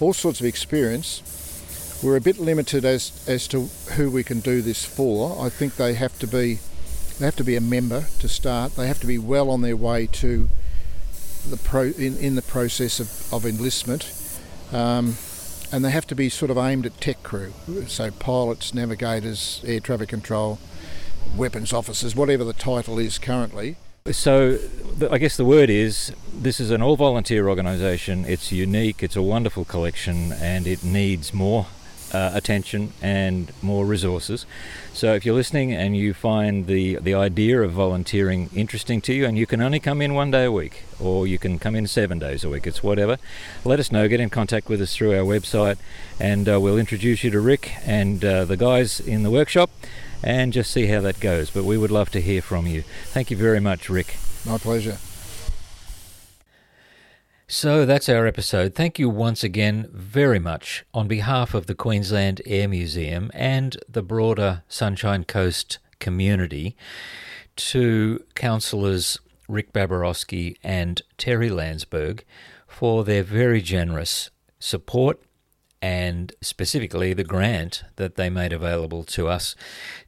all 0.00 0.12
sorts 0.12 0.40
of 0.40 0.46
experience. 0.46 1.22
We're 2.02 2.16
a 2.16 2.20
bit 2.20 2.38
limited 2.38 2.84
as, 2.84 3.24
as 3.28 3.46
to 3.48 3.68
who 3.94 4.10
we 4.10 4.24
can 4.24 4.40
do 4.40 4.60
this 4.60 4.84
for. 4.84 5.44
I 5.44 5.48
think 5.48 5.76
they 5.76 5.94
have 5.94 6.18
to 6.18 6.26
be 6.26 6.58
they 7.18 7.24
have 7.24 7.36
to 7.36 7.44
be 7.44 7.56
a 7.56 7.60
member 7.60 8.06
to 8.20 8.28
start. 8.28 8.76
They 8.76 8.86
have 8.86 9.00
to 9.00 9.06
be 9.06 9.18
well 9.18 9.50
on 9.50 9.62
their 9.62 9.76
way 9.76 10.06
to 10.06 10.48
the 11.48 11.56
pro 11.56 11.84
in, 11.84 12.16
in 12.18 12.34
the 12.34 12.42
process 12.42 13.00
of, 13.00 13.32
of 13.32 13.46
enlistment. 13.46 14.12
Um, 14.72 15.16
and 15.72 15.84
they 15.84 15.90
have 15.90 16.06
to 16.08 16.14
be 16.14 16.28
sort 16.28 16.50
of 16.50 16.58
aimed 16.58 16.86
at 16.86 17.00
tech 17.00 17.22
crew, 17.22 17.52
so 17.86 18.10
pilots, 18.10 18.72
navigators, 18.72 19.60
air 19.66 19.80
traffic 19.80 20.08
control, 20.08 20.58
weapons 21.36 21.72
officers, 21.72 22.14
whatever 22.14 22.44
the 22.44 22.52
title 22.52 22.98
is 22.98 23.18
currently. 23.18 23.76
So, 24.12 24.58
I 25.10 25.18
guess 25.18 25.36
the 25.36 25.44
word 25.44 25.68
is 25.68 26.12
this 26.32 26.60
is 26.60 26.70
an 26.70 26.82
all 26.82 26.96
volunteer 26.96 27.48
organisation. 27.48 28.24
It's 28.24 28.52
unique, 28.52 29.02
it's 29.02 29.16
a 29.16 29.22
wonderful 29.22 29.64
collection, 29.64 30.32
and 30.32 30.66
it 30.66 30.84
needs 30.84 31.34
more 31.34 31.66
uh, 32.12 32.30
attention 32.34 32.92
and 33.02 33.52
more 33.62 33.84
resources. 33.84 34.46
So 34.92 35.14
if 35.14 35.26
you're 35.26 35.34
listening 35.34 35.72
and 35.72 35.96
you 35.96 36.14
find 36.14 36.66
the, 36.66 36.96
the 36.96 37.14
idea 37.14 37.60
of 37.62 37.72
volunteering 37.72 38.48
interesting 38.54 39.00
to 39.02 39.12
you, 39.12 39.26
and 39.26 39.36
you 39.36 39.46
can 39.46 39.60
only 39.60 39.80
come 39.80 40.00
in 40.00 40.14
one 40.14 40.30
day 40.30 40.44
a 40.44 40.52
week, 40.52 40.84
or 40.98 41.26
you 41.26 41.38
can 41.38 41.58
come 41.58 41.74
in 41.74 41.86
seven 41.86 42.18
days 42.18 42.44
a 42.44 42.48
week, 42.48 42.66
it's 42.66 42.82
whatever, 42.82 43.18
let 43.64 43.78
us 43.78 43.92
know. 43.92 44.08
Get 44.08 44.20
in 44.20 44.30
contact 44.30 44.68
with 44.68 44.80
us 44.80 44.94
through 44.94 45.12
our 45.18 45.24
website, 45.24 45.78
and 46.18 46.48
uh, 46.48 46.60
we'll 46.60 46.78
introduce 46.78 47.24
you 47.24 47.30
to 47.30 47.40
Rick 47.40 47.72
and 47.84 48.24
uh, 48.24 48.44
the 48.44 48.56
guys 48.56 49.00
in 49.00 49.22
the 49.22 49.30
workshop 49.30 49.70
and 50.22 50.52
just 50.52 50.70
see 50.70 50.86
how 50.86 51.00
that 51.00 51.20
goes. 51.20 51.50
But 51.50 51.64
we 51.64 51.76
would 51.76 51.90
love 51.90 52.10
to 52.10 52.20
hear 52.20 52.40
from 52.42 52.66
you. 52.66 52.82
Thank 53.06 53.30
you 53.30 53.36
very 53.36 53.60
much, 53.60 53.90
Rick. 53.90 54.16
My 54.44 54.58
pleasure. 54.58 54.98
So 57.48 57.86
that's 57.86 58.08
our 58.08 58.26
episode. 58.26 58.74
Thank 58.74 58.98
you 58.98 59.08
once 59.08 59.44
again 59.44 59.88
very 59.92 60.40
much 60.40 60.84
on 60.92 61.06
behalf 61.06 61.54
of 61.54 61.66
the 61.66 61.76
Queensland 61.76 62.42
Air 62.44 62.66
Museum 62.66 63.30
and 63.32 63.76
the 63.88 64.02
broader 64.02 64.64
Sunshine 64.66 65.22
Coast 65.22 65.78
community 66.00 66.76
to 67.54 68.24
councillors 68.34 69.20
Rick 69.48 69.72
Baberowski 69.72 70.56
and 70.64 71.00
Terry 71.18 71.48
Landsberg 71.48 72.24
for 72.66 73.04
their 73.04 73.22
very 73.22 73.62
generous 73.62 74.30
support 74.58 75.22
and 75.80 76.32
specifically 76.40 77.12
the 77.12 77.22
grant 77.22 77.84
that 77.94 78.16
they 78.16 78.28
made 78.28 78.52
available 78.52 79.04
to 79.04 79.28
us 79.28 79.54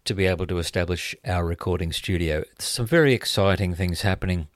to 0.04 0.12
be 0.12 0.26
able 0.26 0.48
to 0.48 0.58
establish 0.58 1.14
our 1.24 1.46
recording 1.46 1.92
studio. 1.92 2.42
Some 2.58 2.86
very 2.86 3.14
exciting 3.14 3.76
things 3.76 4.00
happening 4.00 4.48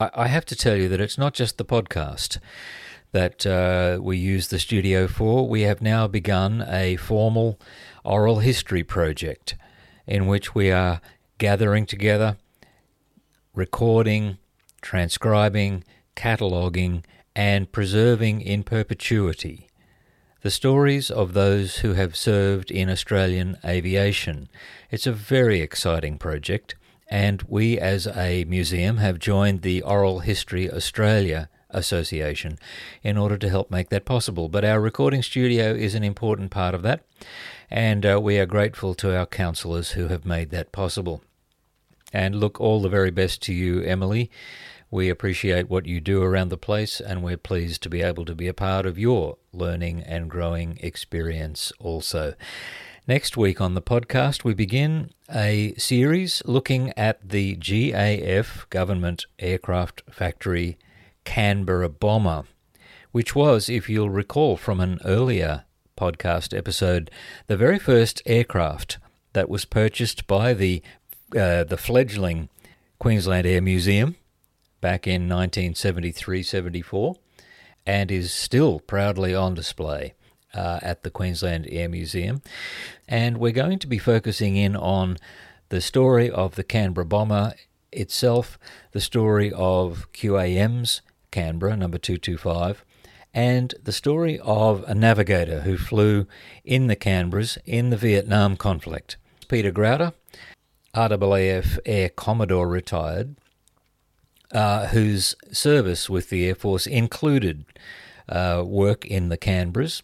I, 0.00 0.28
have 0.28 0.46
to 0.46 0.56
tell 0.56 0.76
you 0.76 0.88
that 0.88 1.00
it's 1.00 1.18
not 1.18 1.34
just 1.34 1.58
the 1.58 1.64
podcast 1.64 2.38
that 3.12 3.44
uh, 3.46 3.98
we 4.00 4.16
use 4.16 4.48
the 4.48 4.58
studio 4.58 5.06
for. 5.06 5.46
We 5.46 5.62
have 5.62 5.82
now 5.82 6.06
begun 6.06 6.64
a 6.66 6.96
formal 6.96 7.60
oral 8.02 8.38
history 8.38 8.82
project 8.82 9.56
in 10.06 10.26
which 10.26 10.54
we 10.54 10.70
are 10.70 11.02
gathering 11.36 11.84
together, 11.84 12.38
recording, 13.54 14.38
transcribing, 14.80 15.84
cataloguing, 16.16 17.04
and 17.36 17.70
preserving 17.70 18.40
in 18.40 18.62
perpetuity 18.62 19.70
the 20.42 20.50
stories 20.50 21.10
of 21.10 21.34
those 21.34 21.76
who 21.78 21.92
have 21.92 22.16
served 22.16 22.70
in 22.70 22.88
Australian 22.88 23.58
aviation. 23.64 24.48
It's 24.90 25.06
a 25.06 25.12
very 25.12 25.60
exciting 25.60 26.16
project. 26.16 26.76
And 27.10 27.42
we, 27.48 27.76
as 27.76 28.06
a 28.06 28.44
museum, 28.44 28.98
have 28.98 29.18
joined 29.18 29.62
the 29.62 29.82
Oral 29.82 30.20
History 30.20 30.70
Australia 30.70 31.48
Association 31.70 32.56
in 33.02 33.16
order 33.16 33.36
to 33.36 33.48
help 33.48 33.70
make 33.70 33.88
that 33.88 34.04
possible. 34.04 34.48
But 34.48 34.64
our 34.64 34.80
recording 34.80 35.22
studio 35.22 35.72
is 35.74 35.96
an 35.96 36.04
important 36.04 36.52
part 36.52 36.74
of 36.74 36.82
that, 36.82 37.04
and 37.68 38.06
uh, 38.06 38.20
we 38.22 38.38
are 38.38 38.46
grateful 38.46 38.94
to 38.94 39.16
our 39.16 39.26
councillors 39.26 39.92
who 39.92 40.06
have 40.06 40.24
made 40.24 40.50
that 40.50 40.70
possible. 40.70 41.20
And 42.12 42.36
look, 42.36 42.60
all 42.60 42.80
the 42.80 42.88
very 42.88 43.10
best 43.10 43.42
to 43.42 43.52
you, 43.52 43.82
Emily. 43.82 44.30
We 44.92 45.08
appreciate 45.08 45.70
what 45.70 45.86
you 45.86 46.00
do 46.00 46.20
around 46.22 46.48
the 46.48 46.56
place, 46.56 47.00
and 47.00 47.22
we're 47.22 47.36
pleased 47.36 47.82
to 47.84 47.88
be 47.88 48.02
able 48.02 48.24
to 48.24 48.34
be 48.34 48.48
a 48.48 48.54
part 48.54 48.86
of 48.86 48.98
your 48.98 49.36
learning 49.52 50.02
and 50.02 50.28
growing 50.28 50.78
experience 50.80 51.72
also. 51.78 52.34
Next 53.06 53.36
week 53.36 53.60
on 53.60 53.74
the 53.74 53.82
podcast, 53.82 54.44
we 54.44 54.54
begin 54.54 55.10
a 55.34 55.74
series 55.76 56.42
looking 56.44 56.92
at 56.96 57.28
the 57.28 57.56
GAF 57.56 58.68
Government 58.68 59.26
Aircraft 59.38 60.02
Factory 60.10 60.78
Canberra 61.24 61.88
bomber. 61.88 62.44
which 63.10 63.34
was, 63.34 63.68
if 63.68 63.88
you'll 63.88 64.10
recall 64.10 64.56
from 64.56 64.80
an 64.80 65.00
earlier 65.04 65.64
podcast 65.96 66.56
episode, 66.56 67.10
the 67.48 67.56
very 67.56 67.78
first 67.78 68.22
aircraft 68.24 68.98
that 69.32 69.48
was 69.48 69.64
purchased 69.64 70.26
by 70.28 70.54
the 70.54 70.82
uh, 71.36 71.64
the 71.64 71.76
fledgling 71.76 72.48
Queensland 72.98 73.46
Air 73.46 73.60
Museum 73.62 74.16
back 74.80 75.06
in 75.06 75.28
1973-74 75.28 77.16
and 77.86 78.10
is 78.10 78.32
still 78.32 78.80
proudly 78.80 79.34
on 79.34 79.54
display 79.54 80.14
uh, 80.54 80.80
at 80.82 81.02
the 81.02 81.10
Queensland 81.10 81.66
Air 81.70 81.88
Museum. 81.88 82.42
And 83.08 83.38
we're 83.38 83.52
going 83.52 83.78
to 83.80 83.86
be 83.86 83.98
focusing 83.98 84.56
in 84.56 84.76
on 84.76 85.16
the 85.68 85.80
story 85.80 86.30
of 86.30 86.56
the 86.56 86.64
Canberra 86.64 87.06
bomber 87.06 87.54
itself, 87.92 88.58
the 88.92 89.00
story 89.00 89.52
of 89.52 90.06
QAM's 90.12 91.02
Canberra 91.30 91.76
number 91.76 91.98
225, 91.98 92.84
and 93.32 93.74
the 93.82 93.92
story 93.92 94.38
of 94.40 94.84
a 94.88 94.94
navigator 94.94 95.60
who 95.60 95.76
flew 95.76 96.26
in 96.64 96.88
the 96.88 96.96
Canberras 96.96 97.58
in 97.64 97.90
the 97.90 97.96
Vietnam 97.96 98.56
conflict. 98.56 99.16
Peter 99.48 99.70
Grauder, 99.70 100.12
RAAF 100.94 101.78
Air 101.86 102.08
Commodore 102.08 102.68
retired, 102.68 103.36
uh, 104.52 104.88
whose 104.88 105.36
service 105.52 106.10
with 106.10 106.30
the 106.30 106.46
Air 106.48 106.56
Force 106.56 106.86
included 106.86 107.64
uh, 108.28 108.64
work 108.66 109.04
in 109.04 109.28
the 109.28 109.38
Canberras. 109.38 110.02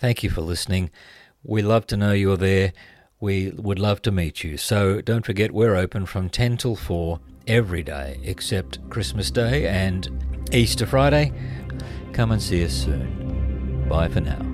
Thank 0.00 0.22
you 0.22 0.30
for 0.30 0.40
listening. 0.40 0.90
We 1.44 1.60
love 1.60 1.86
to 1.88 1.96
know 1.96 2.12
you're 2.12 2.38
there. 2.38 2.72
We 3.20 3.50
would 3.50 3.78
love 3.78 4.00
to 4.02 4.10
meet 4.10 4.42
you. 4.42 4.56
So 4.56 5.02
don't 5.02 5.26
forget, 5.26 5.52
we're 5.52 5.76
open 5.76 6.06
from 6.06 6.30
10 6.30 6.56
till 6.56 6.74
4 6.74 7.20
every 7.46 7.82
day 7.82 8.18
except 8.22 8.78
Christmas 8.88 9.30
Day 9.30 9.68
and 9.68 10.08
Easter 10.52 10.86
Friday. 10.86 11.32
Come 12.14 12.32
and 12.32 12.40
see 12.40 12.64
us 12.64 12.72
soon. 12.72 13.86
Bye 13.90 14.08
for 14.08 14.20
now. 14.20 14.49